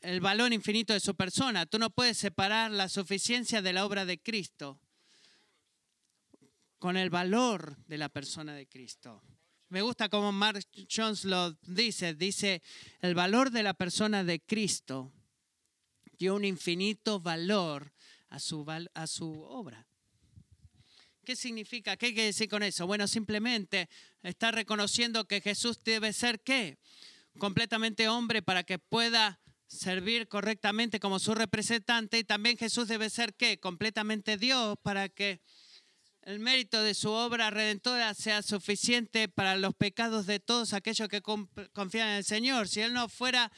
[0.00, 1.66] el valor infinito de su persona.
[1.66, 4.80] Tú no puedes separar la suficiencia de la obra de Cristo
[6.78, 9.22] con el valor de la persona de Cristo.
[9.72, 12.12] Me gusta como Mark Jones lo dice.
[12.12, 12.60] Dice,
[13.00, 15.14] el valor de la persona de Cristo
[16.18, 17.90] dio un infinito valor
[18.28, 18.60] a su,
[19.48, 19.88] obra.
[21.24, 21.96] ¿Qué significa?
[21.96, 22.86] ¿Qué quiere decir con eso?
[22.86, 23.88] Bueno, simplemente
[24.22, 26.76] está reconociendo que Jesús debe ser qué?
[27.38, 33.32] Completamente hombre para que pueda servir correctamente como su representante y también Jesús debe ser
[33.32, 33.58] qué?
[33.58, 35.40] Completamente Dios para que
[36.24, 41.20] el mérito de su obra redentora sea suficiente para los pecados de todos aquellos que
[41.20, 42.68] confían en el Señor.
[42.68, 43.50] Si Él no fuera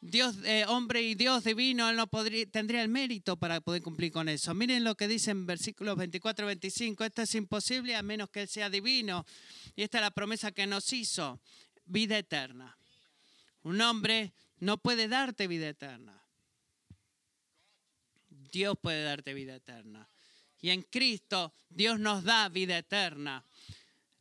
[0.00, 4.12] Dios, eh, hombre y Dios divino, Él no podría, tendría el mérito para poder cumplir
[4.12, 4.54] con eso.
[4.54, 7.04] Miren lo que dice en versículos 24 y 25.
[7.04, 9.26] Esto es imposible a menos que Él sea divino.
[9.76, 11.38] Y esta es la promesa que nos hizo,
[11.84, 12.78] vida eterna.
[13.62, 16.24] Un hombre no puede darte vida eterna.
[18.30, 20.08] Dios puede darte vida eterna
[20.60, 23.44] y en Cristo Dios nos da vida eterna.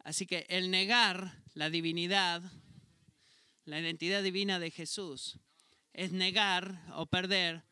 [0.04, 2.41] Así que el negar la divinidad,
[3.65, 5.38] la identidad divina de Jesús,
[5.93, 7.63] es negar o perder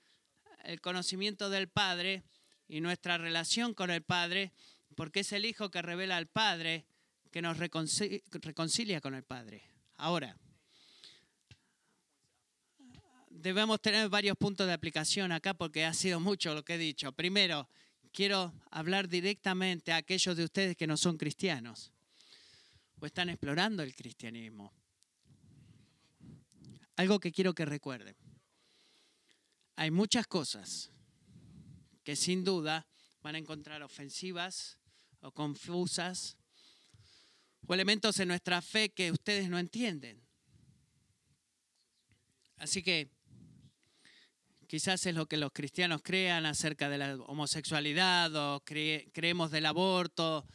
[0.64, 2.24] el conocimiento del Padre
[2.68, 4.52] y nuestra relación con el Padre,
[4.96, 6.86] porque es el Hijo que revela al Padre,
[7.32, 9.64] que nos reconcilia con el Padre.
[9.96, 10.38] Ahora,
[13.30, 17.12] debemos tener varios puntos de aplicación acá porque ha sido mucho lo que he dicho.
[17.14, 17.70] Primero,
[18.18, 21.92] quiero hablar directamente a aquellos de ustedes que no son cristianos
[23.00, 24.74] o están explorando el cristianismo.
[26.96, 28.16] Algo que quiero que recuerden.
[29.76, 30.90] Hay muchas cosas
[32.04, 32.88] que sin duda
[33.22, 34.80] van a encontrar ofensivas
[35.22, 36.38] o confusas
[37.68, 40.20] o elementos en nuestra fe que ustedes no entienden.
[42.58, 43.12] Así que
[44.68, 50.46] quizás es lo que los cristianos crean acerca de la homosexualidad o creemos del aborto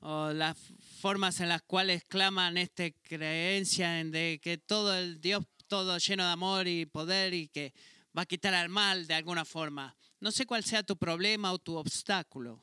[0.00, 0.56] o las
[1.00, 6.24] formas en las cuales claman esta creencia en de que todo el Dios todo lleno
[6.24, 7.72] de amor y poder y que
[8.16, 9.96] va a quitar al mal de alguna forma.
[10.18, 12.62] No sé cuál sea tu problema o tu obstáculo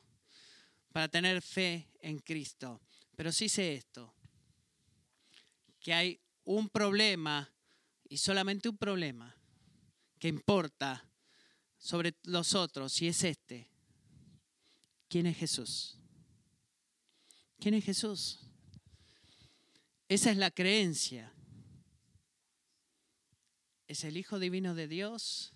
[0.92, 2.80] para tener fe en Cristo,
[3.16, 4.14] pero sí sé esto,
[5.80, 7.50] que hay un problema
[8.08, 9.37] y solamente un problema
[10.18, 11.08] que importa
[11.78, 13.70] sobre los otros y es este.
[15.08, 15.98] ¿Quién es Jesús?
[17.58, 18.40] ¿Quién es Jesús?
[20.08, 21.32] Esa es la creencia.
[23.86, 25.52] Es el Hijo Divino de Dios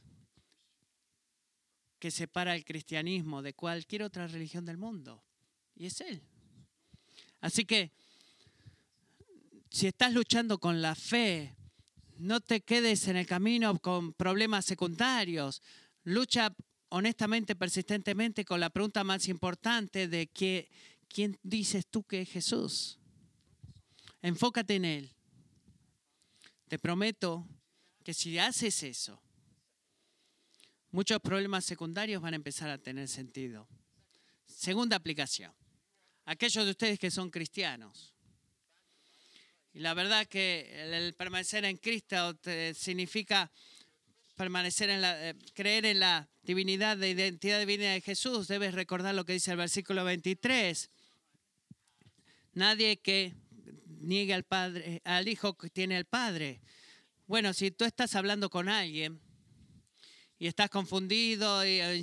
[1.98, 5.22] que separa el cristianismo de cualquier otra religión del mundo.
[5.76, 6.22] Y es Él.
[7.40, 7.92] Así que,
[9.70, 11.56] si estás luchando con la fe,
[12.22, 15.60] no te quedes en el camino con problemas secundarios.
[16.04, 16.54] Lucha
[16.90, 20.70] honestamente, persistentemente con la pregunta más importante de que,
[21.08, 22.98] quién dices tú que es Jesús.
[24.20, 25.10] Enfócate en Él.
[26.68, 27.46] Te prometo
[28.04, 29.20] que si haces eso,
[30.90, 33.68] muchos problemas secundarios van a empezar a tener sentido.
[34.46, 35.52] Segunda aplicación.
[36.24, 38.14] Aquellos de ustedes que son cristianos.
[39.74, 42.38] Y la verdad que el permanecer en Cristo
[42.74, 43.50] significa
[44.36, 48.48] permanecer en la, eh, creer en la divinidad, de identidad divina de Jesús.
[48.48, 50.90] Debes recordar lo que dice el versículo 23.
[52.54, 53.34] Nadie que
[54.00, 56.60] niegue al Padre, al Hijo que tiene el Padre.
[57.26, 59.20] Bueno, si tú estás hablando con alguien
[60.38, 62.02] y estás confundido y eh,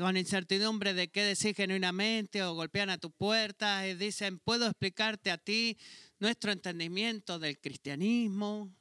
[0.00, 5.30] con incertidumbre de qué decir genuinamente o golpean a tu puerta y dicen, ¿puedo explicarte
[5.30, 5.76] a ti
[6.18, 8.74] nuestro entendimiento del cristianismo?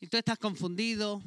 [0.00, 1.22] Y tú estás confundido.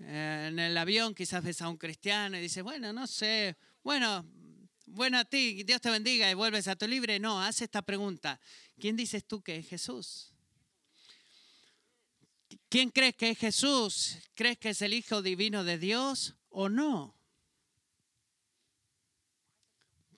[0.00, 4.26] Eh, en el avión quizás ves a un cristiano y dices, bueno, no sé, bueno,
[4.86, 7.18] bueno a ti, Dios te bendiga y vuelves a tu libre.
[7.18, 8.40] No, haz esta pregunta.
[8.78, 10.32] ¿Quién dices tú que es Jesús?
[12.68, 14.18] ¿Quién crees que es Jesús?
[14.34, 17.14] ¿Crees que es el Hijo Divino de Dios o no?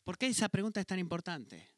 [0.04, 1.71] ¿Por qué esa pregunta es tan importante?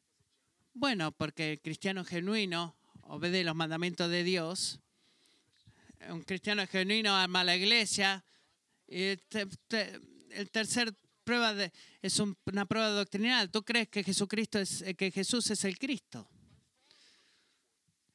[0.77, 4.81] Bueno, porque el cristiano genuino obedece los mandamientos de Dios.
[6.09, 8.25] Un cristiano genuino ama la iglesia.
[8.85, 11.55] Y el tercer prueba
[12.01, 13.49] es una prueba doctrinal.
[13.49, 16.29] ¿Tú crees que Jesús es el Cristo?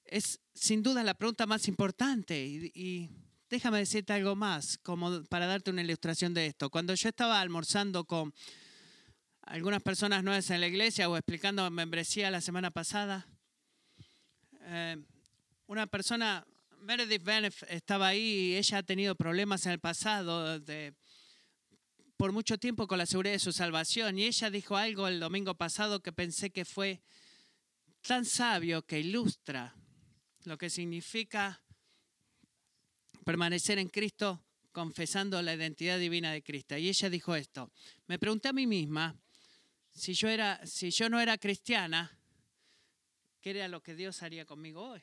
[0.05, 3.09] Es sin duda la pregunta más importante y,
[3.49, 6.69] déjame decirte algo más como para darte una ilustración de esto.
[6.69, 8.35] Cuando yo estaba almorzando con
[9.51, 13.27] algunas personas nuevas en la iglesia o explicando membresía la semana pasada,
[14.61, 14.97] eh,
[15.67, 16.47] una persona,
[16.79, 18.21] Meredith Benef, estaba ahí
[18.53, 20.95] y ella ha tenido problemas en el pasado de
[22.17, 24.21] por mucho tiempo con la seguridad de su salvación.
[24.21, 27.03] Y ella dijo algo el domingo pasado que pensé que fue
[28.03, 29.75] tan sabio que ilustra
[30.45, 31.61] lo que significa
[33.25, 36.77] permanecer en Cristo confesando la identidad divina de Cristo.
[36.77, 37.73] Y ella dijo esto.
[38.07, 39.21] Me pregunté a mí misma
[40.01, 42.19] si yo, era, si yo no era cristiana,
[43.43, 45.03] ¿qué era lo que Dios haría conmigo hoy?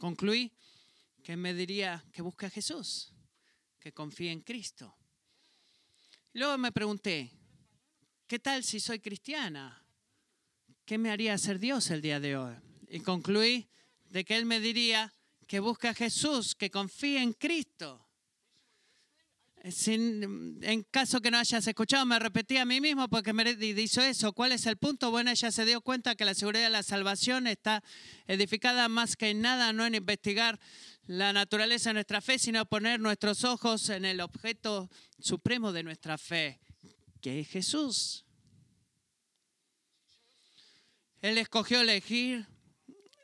[0.00, 0.52] Concluí
[1.22, 3.14] que me diría que busque a Jesús,
[3.78, 4.96] que confíe en Cristo.
[6.32, 7.30] Luego me pregunté,
[8.26, 9.86] ¿qué tal si soy cristiana?
[10.84, 12.56] ¿Qué me haría ser Dios el día de hoy?
[12.88, 13.68] Y concluí
[14.10, 15.14] de que Él me diría
[15.46, 18.07] que busque a Jesús, que confíe en Cristo.
[19.70, 24.00] Sin, en caso que no hayas escuchado, me repetí a mí mismo porque me hizo
[24.02, 24.32] eso.
[24.32, 25.10] ¿Cuál es el punto?
[25.10, 27.82] Bueno, ella se dio cuenta que la seguridad de la salvación está
[28.26, 30.60] edificada más que en nada, no en investigar
[31.06, 36.18] la naturaleza de nuestra fe, sino poner nuestros ojos en el objeto supremo de nuestra
[36.18, 36.60] fe,
[37.20, 38.24] que es Jesús.
[41.20, 42.46] Él escogió elegir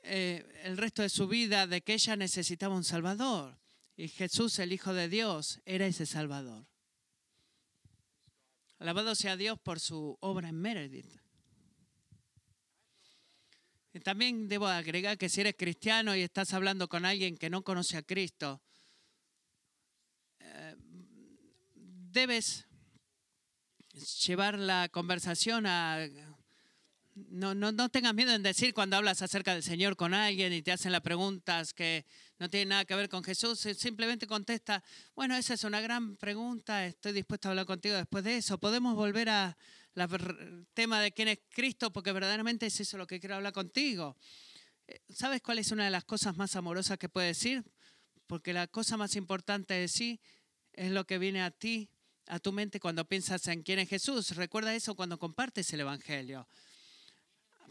[0.03, 3.57] eh, el resto de su vida de que ella necesitaba un Salvador.
[3.97, 6.67] Y Jesús, el Hijo de Dios, era ese Salvador.
[8.79, 11.21] Alabado sea Dios por su obra en Meredith.
[13.93, 17.63] Y también debo agregar que si eres cristiano y estás hablando con alguien que no
[17.63, 18.61] conoce a Cristo,
[20.41, 20.75] eh,
[22.11, 22.67] debes
[24.27, 26.09] llevar la conversación a...
[27.15, 30.63] No, no, no tengas miedo en decir cuando hablas acerca del Señor con alguien y
[30.63, 32.05] te hacen las preguntas que
[32.39, 34.83] no tienen nada que ver con Jesús, simplemente contesta,
[35.15, 38.59] bueno, esa es una gran pregunta, estoy dispuesto a hablar contigo después de eso.
[38.59, 39.57] Podemos volver a,
[39.95, 44.17] el tema de quién es Cristo, porque verdaderamente es eso lo que quiero hablar contigo.
[44.89, 47.65] Eh, ¿Sabes cuál es una de las cosas más amorosas que puede decir?
[48.27, 50.21] porque la cosa más importante de sí
[50.73, 51.89] es lo que viene a ti,
[52.27, 54.35] a tu mente cuando piensas en quién es Jesús.
[54.35, 56.49] Recuerda eso cuando compartes el Evangelio.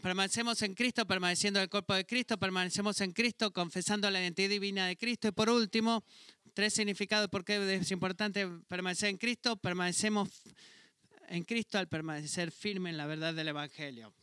[0.02, 4.50] Permanecemos en Cristo, permaneciendo en el cuerpo de Cristo, permanecemos en Cristo, confesando la identidad
[4.50, 5.28] divina de Cristo.
[5.28, 6.04] Y por último,
[6.52, 9.56] tres significados por qué es importante permanecer en Cristo.
[9.56, 10.28] Permanecemos
[11.28, 14.14] en Cristo al permanecer firme en la verdad del Evangelio.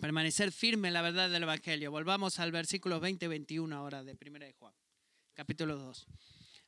[0.00, 1.90] Permanecer firme en la verdad del Evangelio.
[1.90, 4.74] Volvamos al versículo 20 y 21 ahora de 1 de Juan,
[5.34, 6.06] capítulo 2.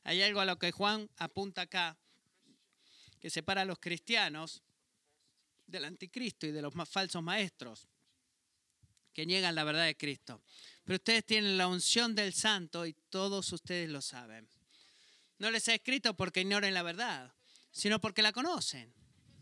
[0.03, 1.97] Hay algo a lo que Juan apunta acá
[3.19, 4.63] que separa a los cristianos
[5.67, 7.87] del anticristo y de los más falsos maestros
[9.13, 10.41] que niegan la verdad de Cristo.
[10.83, 14.47] Pero ustedes tienen la unción del santo y todos ustedes lo saben.
[15.37, 17.33] No les he escrito porque ignoren la verdad,
[17.71, 18.93] sino porque la conocen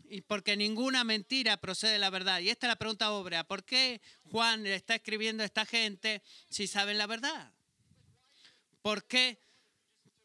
[0.08, 2.40] y porque ninguna mentira procede de la verdad.
[2.40, 3.44] Y esta es la pregunta obra.
[3.44, 7.52] ¿Por qué Juan está escribiendo a esta gente si saben la verdad?
[8.82, 9.40] ¿Por qué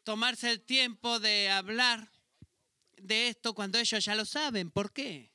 [0.02, 2.10] tomarse el tiempo de hablar
[2.96, 4.70] de esto cuando ellos ya lo saben?
[4.70, 5.30] ¿Por qué?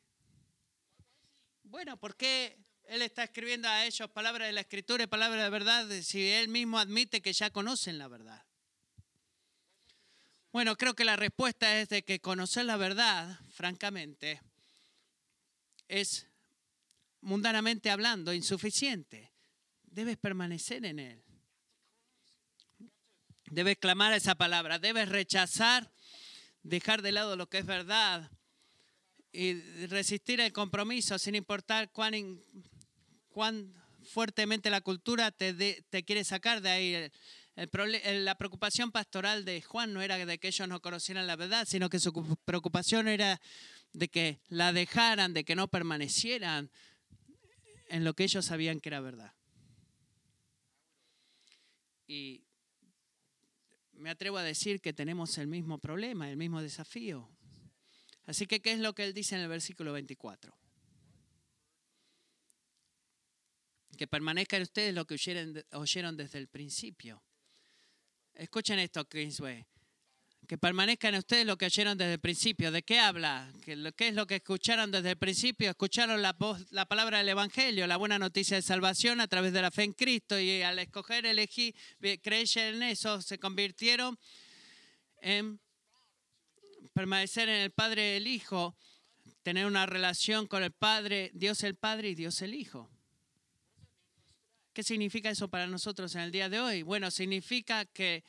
[1.63, 2.57] Bueno, porque
[2.91, 6.49] él está escribiendo a ellos palabras de la escritura y palabras de verdad si él
[6.49, 8.43] mismo admite que ya conocen la verdad.
[10.51, 14.41] Bueno, creo que la respuesta es de que conocer la verdad, francamente,
[15.87, 16.27] es
[17.21, 19.31] mundanamente hablando insuficiente.
[19.83, 21.23] Debes permanecer en él.
[23.45, 25.89] Debes clamar esa palabra, debes rechazar,
[26.61, 28.29] dejar de lado lo que es verdad
[29.31, 29.53] y
[29.87, 32.13] resistir el compromiso sin importar cuán,
[33.31, 33.73] cuán
[34.03, 35.53] fuertemente la cultura te,
[35.89, 37.11] te quiere sacar de ahí
[37.55, 41.89] la preocupación pastoral de Juan no era de que ellos no conocieran la verdad, sino
[41.89, 43.39] que su preocupación era
[43.93, 46.71] de que la dejaran, de que no permanecieran
[47.89, 49.33] en lo que ellos sabían que era verdad.
[52.07, 52.43] Y
[53.93, 57.29] me atrevo a decir que tenemos el mismo problema, el mismo desafío.
[58.25, 60.55] Así que, ¿qué es lo que él dice en el versículo 24?
[64.01, 67.21] Que permanezcan ustedes lo que oyeron desde el principio.
[68.33, 69.63] Escuchen esto, Kingsway.
[70.47, 72.71] Que permanezcan ustedes lo que oyeron desde el principio.
[72.71, 73.53] ¿De qué habla?
[73.63, 73.73] ¿Qué
[74.07, 75.69] es lo que escucharon desde el principio?
[75.69, 76.35] Escucharon la,
[76.71, 79.93] la palabra del Evangelio, la buena noticia de salvación a través de la fe en
[79.93, 80.39] Cristo.
[80.39, 81.75] Y al escoger, elegir,
[82.23, 84.17] creer en eso, se convirtieron
[85.17, 85.59] en
[86.93, 88.75] permanecer en el Padre y el Hijo,
[89.43, 92.89] tener una relación con el Padre, Dios el Padre y Dios el Hijo.
[94.73, 96.81] ¿Qué significa eso para nosotros en el día de hoy?
[96.81, 98.23] Bueno, significa que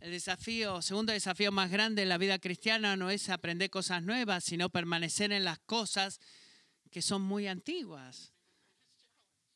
[0.00, 4.44] el desafío, segundo desafío más grande en la vida cristiana no es aprender cosas nuevas,
[4.44, 6.20] sino permanecer en las cosas
[6.88, 8.32] que son muy antiguas.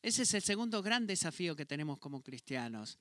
[0.03, 2.99] Ese es el segundo gran desafío que tenemos como cristianos.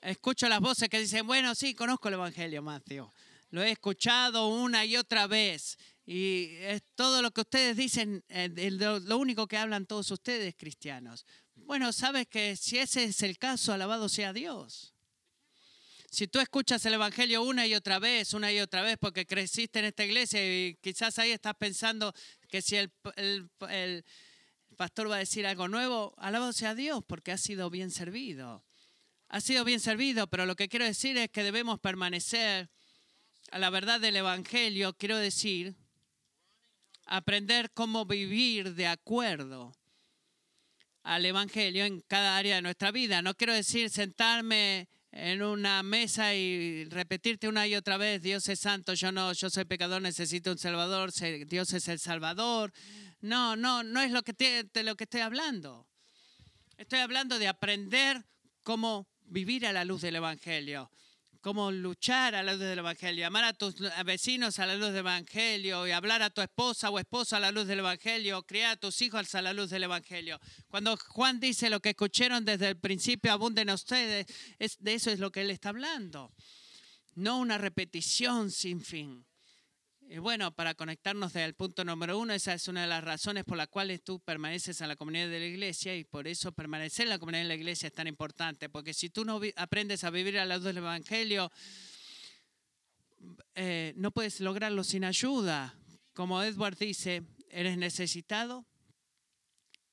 [0.00, 3.12] Escucho las voces que dicen, bueno, sí, conozco el Evangelio, Mateo.
[3.50, 5.78] Lo he escuchado una y otra vez.
[6.04, 11.24] Y es todo lo que ustedes dicen, eh, lo único que hablan todos ustedes cristianos.
[11.56, 14.94] Bueno, sabes que si ese es el caso, alabado sea Dios.
[16.10, 19.80] Si tú escuchas el Evangelio una y otra vez, una y otra vez, porque creciste
[19.80, 22.14] en esta iglesia y quizás ahí estás pensando
[22.48, 22.92] que si el,
[23.68, 24.04] el
[24.76, 28.64] pastor va a decir algo nuevo, alabado sea Dios, porque ha sido bien servido.
[29.28, 32.70] Ha sido bien servido, pero lo que quiero decir es que debemos permanecer
[33.50, 35.74] a la verdad del Evangelio, quiero decir,
[37.06, 39.74] aprender cómo vivir de acuerdo
[41.06, 43.22] al Evangelio en cada área de nuestra vida.
[43.22, 48.58] No quiero decir sentarme en una mesa y repetirte una y otra vez, Dios es
[48.58, 51.12] santo, yo no, yo soy pecador, necesito un Salvador,
[51.46, 52.72] Dios es el Salvador.
[53.20, 54.32] No, no, no es lo que
[54.72, 55.86] de lo que estoy hablando.
[56.76, 58.24] Estoy hablando de aprender
[58.64, 60.90] cómo vivir a la luz del Evangelio
[61.46, 64.96] cómo luchar a la luz del Evangelio, amar a tus vecinos a la luz del
[64.96, 68.76] Evangelio y hablar a tu esposa o esposa a la luz del Evangelio, criar a
[68.76, 70.40] tus hijos a la luz del Evangelio.
[70.66, 74.26] Cuando Juan dice lo que escucharon desde el principio, abunden a ustedes,
[74.58, 76.32] es, de eso es lo que él está hablando.
[77.14, 79.24] No una repetición sin fin.
[80.08, 83.56] Y bueno, para conectarnos del punto número uno, esa es una de las razones por
[83.56, 87.10] las cuales tú permaneces en la comunidad de la iglesia y por eso permanecer en
[87.10, 90.38] la comunidad de la iglesia es tan importante, porque si tú no aprendes a vivir
[90.38, 91.50] al lado del Evangelio,
[93.56, 95.74] eh, no puedes lograrlo sin ayuda.
[96.12, 98.64] Como Edward dice, eres necesitado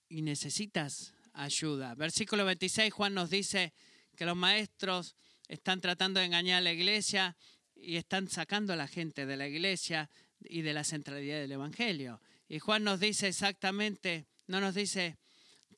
[0.10, 1.96] y necesitas ayuda.
[1.96, 3.74] Versículo 26, Juan nos dice
[4.16, 5.16] que los maestros
[5.48, 7.36] están tratando de engañar a la iglesia
[7.84, 10.10] y están sacando a la gente de la iglesia
[10.40, 12.22] y de la centralidad del Evangelio.
[12.48, 15.18] Y Juan nos dice exactamente, no nos dice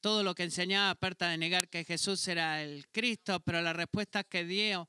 [0.01, 4.24] todo lo que enseñaba aparte de negar que Jesús era el Cristo, pero la respuesta
[4.24, 4.88] que dio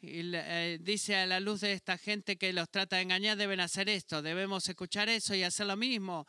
[0.00, 3.60] y eh, dice a la luz de esta gente que los trata de engañar, deben
[3.60, 6.26] hacer esto, debemos escuchar eso y hacer lo mismo.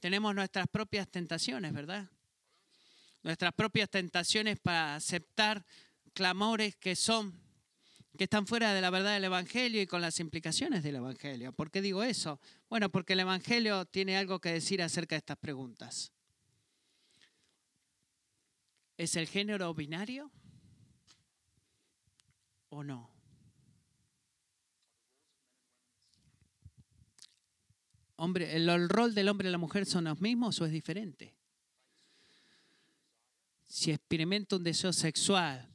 [0.00, 2.06] Tenemos nuestras propias tentaciones, ¿verdad?
[3.22, 5.64] Nuestras propias tentaciones para aceptar
[6.12, 7.43] clamores que son
[8.16, 11.52] que están fuera de la verdad del Evangelio y con las implicaciones del Evangelio.
[11.52, 12.40] ¿Por qué digo eso?
[12.68, 16.12] Bueno, porque el Evangelio tiene algo que decir acerca de estas preguntas.
[18.96, 20.30] ¿Es el género binario
[22.68, 23.10] o no?
[28.16, 31.34] Hombre, ¿El rol del hombre y la mujer son los mismos o es diferente?
[33.66, 35.73] Si experimento un deseo sexual,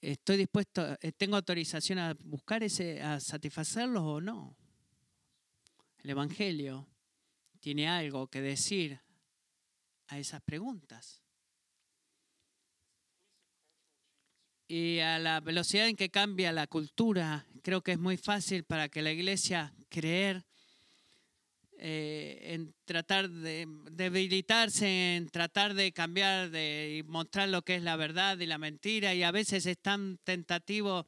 [0.00, 4.56] ¿estoy dispuesto, eh, tengo autorización a buscar ese, a satisfacerlos o no?
[5.98, 6.88] El Evangelio
[7.60, 9.00] tiene algo que decir
[10.08, 11.22] a esas preguntas.
[14.70, 18.88] y a la velocidad en que cambia la cultura, creo que es muy fácil para
[18.88, 20.44] que la iglesia creer
[21.82, 27.82] eh, en tratar de debilitarse, en tratar de cambiar de, y mostrar lo que es
[27.82, 31.06] la verdad y la mentira, y a veces es tan tentativo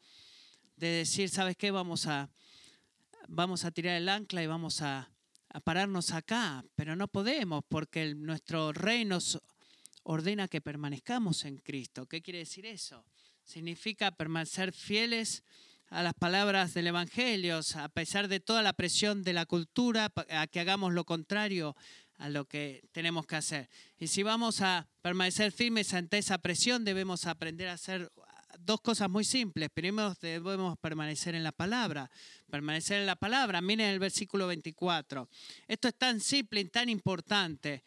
[0.76, 1.70] de decir, ¿sabes qué?
[1.70, 2.30] Vamos a,
[3.28, 5.10] vamos a tirar el ancla y vamos a,
[5.50, 9.38] a pararnos acá, pero no podemos porque nuestro rey nos
[10.04, 12.06] ordena que permanezcamos en Cristo.
[12.06, 13.04] ¿Qué quiere decir eso?
[13.44, 15.42] significa permanecer fieles
[15.92, 20.46] a las palabras del Evangelio, a pesar de toda la presión de la cultura, a
[20.46, 21.76] que hagamos lo contrario
[22.16, 23.68] a lo que tenemos que hacer.
[23.98, 28.10] Y si vamos a permanecer firmes ante esa presión, debemos aprender a hacer
[28.60, 29.68] dos cosas muy simples.
[29.74, 32.10] Primero debemos permanecer en la palabra.
[32.50, 33.60] Permanecer en la palabra.
[33.60, 35.28] Miren el versículo 24.
[35.68, 37.84] Esto es tan simple y tan importante.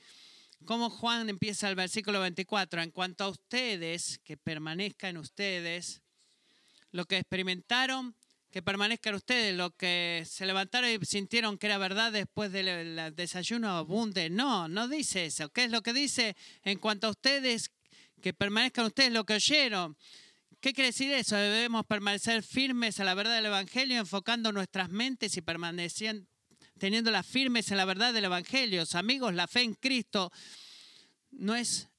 [0.64, 6.02] Como Juan empieza el versículo 24, en cuanto a ustedes, que permanezcan ustedes,
[6.96, 8.16] lo que experimentaron,
[8.50, 13.70] que permanezcan ustedes, lo que se levantaron y sintieron que era verdad después del desayuno
[13.72, 14.30] abunde.
[14.30, 15.50] No, no dice eso.
[15.50, 16.38] ¿Qué es lo que dice?
[16.64, 17.70] En cuanto a ustedes,
[18.22, 19.98] que permanezcan ustedes lo que oyeron.
[20.62, 21.36] ¿Qué quiere decir eso?
[21.36, 26.26] Debemos permanecer firmes a la verdad del Evangelio, enfocando nuestras mentes y permaneciendo
[26.80, 28.84] teniéndolas firmes en la verdad del Evangelio.
[28.94, 30.32] Amigos, la fe en Cristo
[31.32, 31.90] no es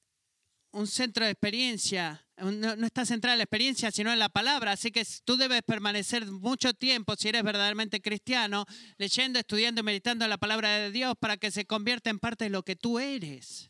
[0.71, 4.71] un centro de experiencia, no, está centrada en la experiencia, sino en la palabra.
[4.71, 8.65] Así que tú debes permanecer mucho tiempo, si eres verdaderamente cristiano,
[8.97, 12.49] leyendo, estudiando y meditando la palabra de Dios para que se convierta en parte de
[12.49, 13.69] lo que tú eres.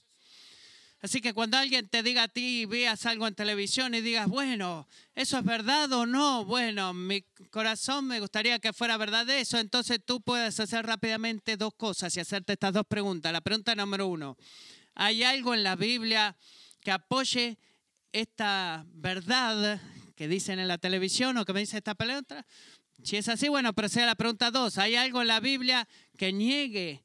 [1.00, 4.88] Así que cuando alguien te diga a ti, veas algo en televisión y digas, bueno,
[5.14, 6.44] ¿eso es verdad o no?
[6.44, 9.60] Bueno, mi corazón me gustaría que fuera verdad eso.
[9.60, 13.32] Entonces tú puedes hacer rápidamente dos cosas y hacerte estas dos preguntas.
[13.32, 14.38] La pregunta número uno,
[14.96, 16.36] ¿hay algo en la Biblia
[16.82, 17.60] que apoye
[18.22, 19.82] esta verdad
[20.16, 22.46] que dicen en la televisión o que me dice esta pregunta?
[23.04, 24.78] Si es así, bueno, proceda a la pregunta dos.
[24.78, 25.88] ¿Hay algo en la Biblia
[26.18, 27.04] que niegue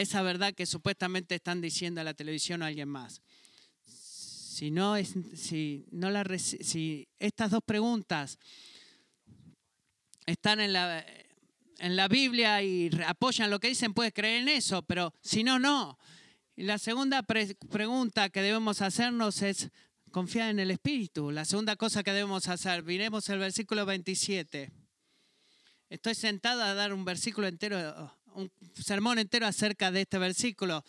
[0.00, 3.22] esa verdad que supuestamente están diciendo a la televisión o alguien más.
[3.84, 8.38] Si, no es, si, no si estas dos preguntas
[10.24, 11.04] están en la,
[11.78, 15.58] en la Biblia y apoyan lo que dicen, puedes creer en eso, pero si no,
[15.58, 15.98] no.
[16.56, 19.70] La segunda pregunta que debemos hacernos es
[20.10, 21.30] confiar en el Espíritu.
[21.30, 24.70] La segunda cosa que debemos hacer, miremos el versículo 27.
[25.88, 30.84] Estoy sentado a dar un versículo entero un sermón entero acerca de este versículo.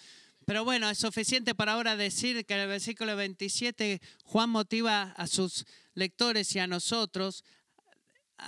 [0.45, 5.27] Pero bueno, es suficiente para ahora decir que en el versículo 27 Juan motiva a
[5.27, 7.43] sus lectores y a nosotros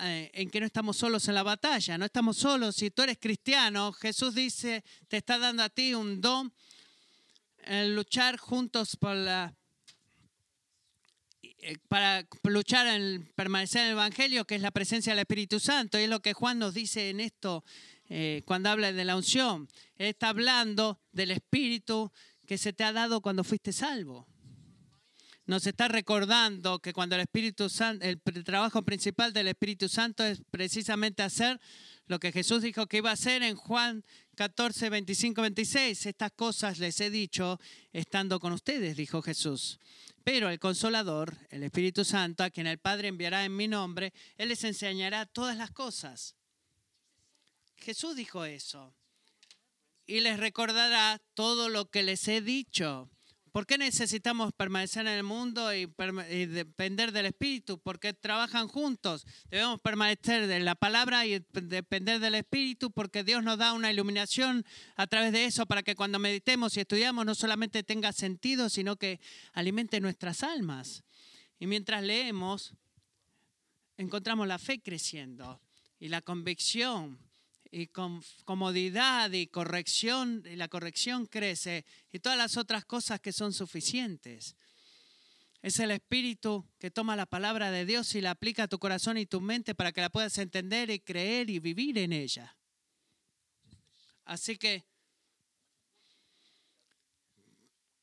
[0.03, 2.75] eh, en que no estamos solos en la batalla, no estamos solos.
[2.75, 6.53] Si tú eres cristiano, Jesús dice, te está dando a ti un don
[7.63, 9.58] en luchar juntos por la, eh,
[11.87, 15.99] para luchar en permanecer en el Evangelio, que es la presencia del Espíritu Santo.
[15.99, 17.63] Y es lo que Juan nos dice en esto
[18.09, 19.67] eh, cuando habla de la unción.
[19.97, 22.11] Él está hablando del Espíritu
[22.47, 24.27] que se te ha dado cuando fuiste salvo.
[25.45, 30.41] Nos está recordando que cuando el Espíritu Santo, el trabajo principal del Espíritu Santo es
[30.51, 31.59] precisamente hacer
[32.05, 34.03] lo que Jesús dijo que iba a hacer en Juan
[34.39, 36.05] 14, 25, 26.
[36.05, 37.59] Estas cosas les he dicho
[37.91, 39.79] estando con ustedes, dijo Jesús.
[40.23, 44.47] Pero el consolador, el Espíritu Santo, a quien el Padre enviará en mi nombre, Él
[44.47, 46.35] les enseñará todas las cosas
[47.75, 48.93] Jesús dijo eso.
[50.05, 53.09] Y les recordará todo lo que les he dicho.
[53.51, 55.85] ¿Por qué necesitamos permanecer en el mundo y,
[56.45, 57.79] depender del Espíritu?
[57.79, 59.25] Porque trabajan juntos.
[59.49, 64.65] Debemos permanecer en la palabra y depender del Espíritu porque Dios nos da una iluminación
[64.95, 68.97] a través de eso para que cuando meditemos y estudiamos no solamente tenga sentido, sino
[68.97, 69.19] que
[69.53, 71.03] alimente nuestras almas.
[71.59, 72.73] Y mientras leemos,
[73.97, 75.61] encontramos la fe creciendo
[75.99, 77.28] y la convicción
[77.71, 83.31] y con comodidad y corrección, y la corrección crece y todas las otras cosas que
[83.31, 84.55] son suficientes.
[85.61, 89.17] Es el Espíritu que toma la palabra de Dios y la aplica a tu corazón
[89.17, 92.55] y tu mente para que la puedas entender y creer y vivir en ella.
[94.25, 94.85] Así que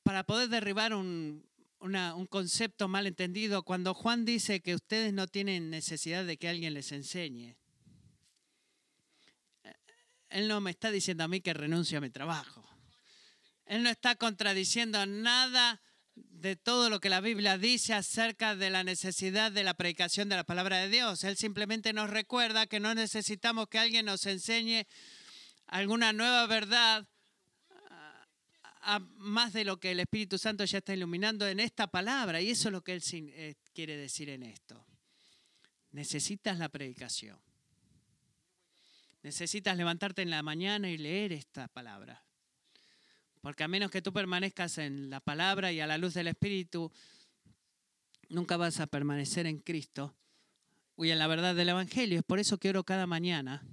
[0.02, 1.44] para poder derribar un,
[1.80, 6.74] un concepto mal entendido, cuando Juan dice que ustedes no tienen necesidad de que alguien
[6.74, 7.56] les enseñe,
[10.36, 12.62] él no me está diciendo a mí que renuncie a mi trabajo.
[13.64, 15.80] Él no está contradiciendo nada
[16.14, 20.36] de todo lo que la Biblia dice acerca de la necesidad de la predicación de
[20.36, 21.24] la palabra de Dios.
[21.24, 24.86] Él simplemente nos recuerda que no necesitamos que alguien nos enseñe
[25.68, 27.08] alguna nueva verdad
[29.16, 32.42] más de lo que el Espíritu Santo ya está iluminando en esta palabra.
[32.42, 34.86] Y eso es lo que Él eh, quiere decir en esto.
[35.92, 37.45] Necesitas la predicación.
[39.26, 42.24] Necesitas levantarte en la mañana y leer esta palabra.
[43.40, 46.92] Porque a menos que tú permanezcas en la palabra y a la luz del Espíritu,
[48.28, 50.14] nunca vas a permanecer en Cristo
[50.96, 52.20] y en la verdad del Evangelio.
[52.20, 53.66] Es por eso que oro cada mañana.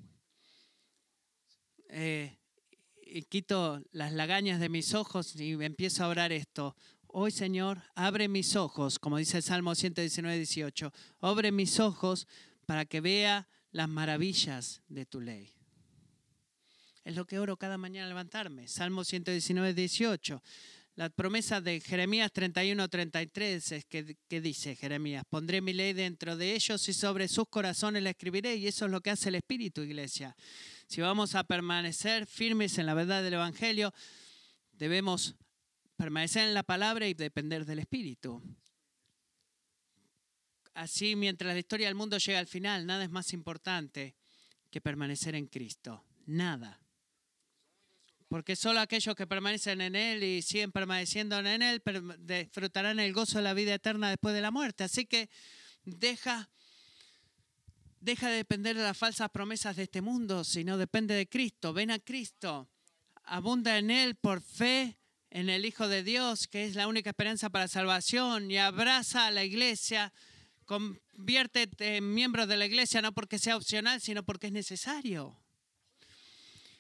[1.90, 2.36] eh,
[3.06, 6.76] y quito las lagañas de mis ojos y empiezo a orar esto.
[7.06, 10.92] Hoy, Señor, abre mis ojos, como dice el Salmo 119, 18.
[11.22, 12.28] Abre mis ojos
[12.66, 15.52] para que vea las maravillas de tu ley.
[17.04, 18.68] Es lo que oro cada mañana al levantarme.
[18.70, 20.42] Salmo 119, 18.
[20.96, 26.38] La promesa de Jeremías 31, 33 es que, que, dice Jeremías, pondré mi ley dentro
[26.38, 28.56] de ellos y sobre sus corazones la escribiré.
[28.56, 30.36] Y eso es lo que hace el Espíritu, iglesia.
[30.88, 33.92] Si vamos a permanecer firmes en la verdad del Evangelio,
[34.72, 35.36] debemos
[35.98, 38.42] permanecer en la palabra y depender del Espíritu
[40.84, 44.16] así mientras la historia del mundo llega al final, nada es más importante
[44.70, 46.04] que permanecer en Cristo.
[46.26, 46.80] Nada.
[48.28, 51.84] Porque solo aquellos que permanecen en Él y siguen permaneciendo en Él
[52.20, 54.84] disfrutarán el gozo de la vida eterna después de la muerte.
[54.84, 55.30] Así que
[55.84, 56.50] deja,
[58.00, 61.74] deja de depender de las falsas promesas de este mundo, sino depende de Cristo.
[61.74, 62.70] Ven a Cristo.
[63.26, 64.98] Abunda en Él por fe
[65.30, 69.32] en el Hijo de Dios, que es la única esperanza para salvación, y abraza a
[69.32, 70.12] la iglesia
[70.66, 75.40] Conviértete en miembro de la iglesia no porque sea opcional, sino porque es necesario.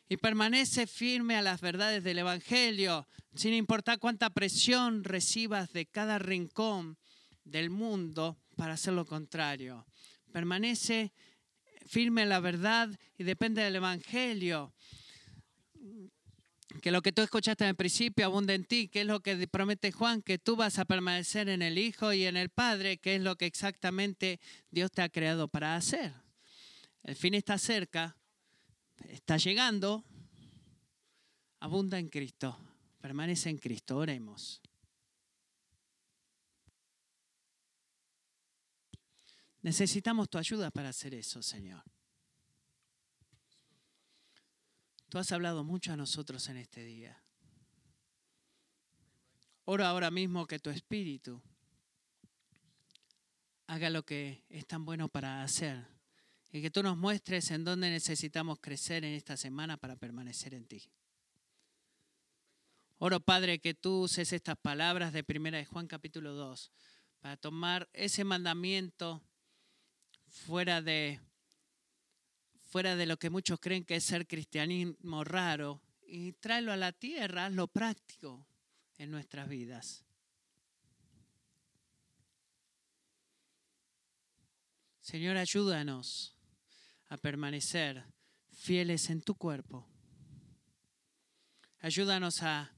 [0.09, 6.19] Y permanece firme a las verdades del Evangelio, sin importar cuánta presión recibas de cada
[6.19, 6.97] rincón
[7.43, 9.85] del mundo para hacer lo contrario.
[10.31, 11.11] Permanece
[11.85, 14.73] firme a la verdad y depende del Evangelio
[16.81, 19.91] que lo que tú escuchaste el principio abunda en ti, que es lo que promete
[19.91, 23.21] Juan, que tú vas a permanecer en el Hijo y en el Padre, que es
[23.21, 24.39] lo que exactamente
[24.71, 26.13] Dios te ha creado para hacer.
[27.03, 28.17] El fin está cerca,
[29.09, 30.03] está llegando,
[31.59, 32.57] abunda en Cristo,
[33.01, 34.61] permanece en Cristo, oremos.
[39.61, 41.83] Necesitamos tu ayuda para hacer eso, Señor.
[45.13, 47.21] Tú has hablado mucho a nosotros en este día.
[49.63, 51.39] Oro ahora mismo que tu espíritu
[53.67, 55.85] haga lo que es tan bueno para hacer
[56.51, 60.65] y que tú nos muestres en dónde necesitamos crecer en esta semana para permanecer en
[60.65, 60.81] ti.
[62.97, 66.71] Oro, Padre, que tú uses estas palabras de Primera de Juan capítulo 2
[67.19, 69.21] para tomar ese mandamiento
[70.27, 71.21] fuera de
[72.73, 76.91] fuera de lo que muchos creen que es ser cristianismo raro, y tráelo a la
[76.91, 78.47] tierra, lo práctico
[78.97, 80.03] en nuestras vidas.
[85.01, 86.35] Señor, ayúdanos
[87.09, 88.05] a permanecer
[88.51, 89.87] fieles en tu cuerpo.
[91.77, 92.73] Ayúdanos a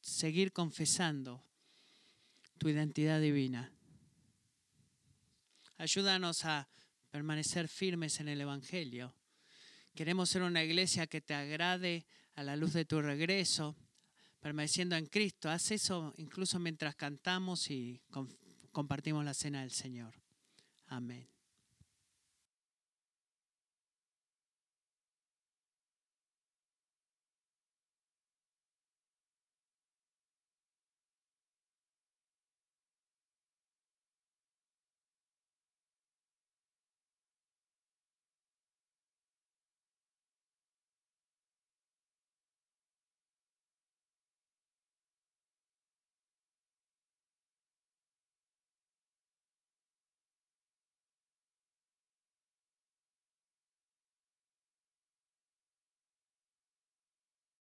[0.00, 1.44] seguir confesando
[2.56, 3.70] tu identidad divina.
[5.76, 6.66] Ayúdanos a
[7.10, 9.14] permanecer firmes en el Evangelio
[9.94, 13.76] Queremos ser una iglesia que te agrade a la luz de tu regreso,
[14.40, 15.48] permaneciendo en Cristo.
[15.48, 18.02] Haz eso incluso mientras cantamos y
[18.72, 20.14] compartimos la cena del Señor.
[20.86, 21.33] Amén.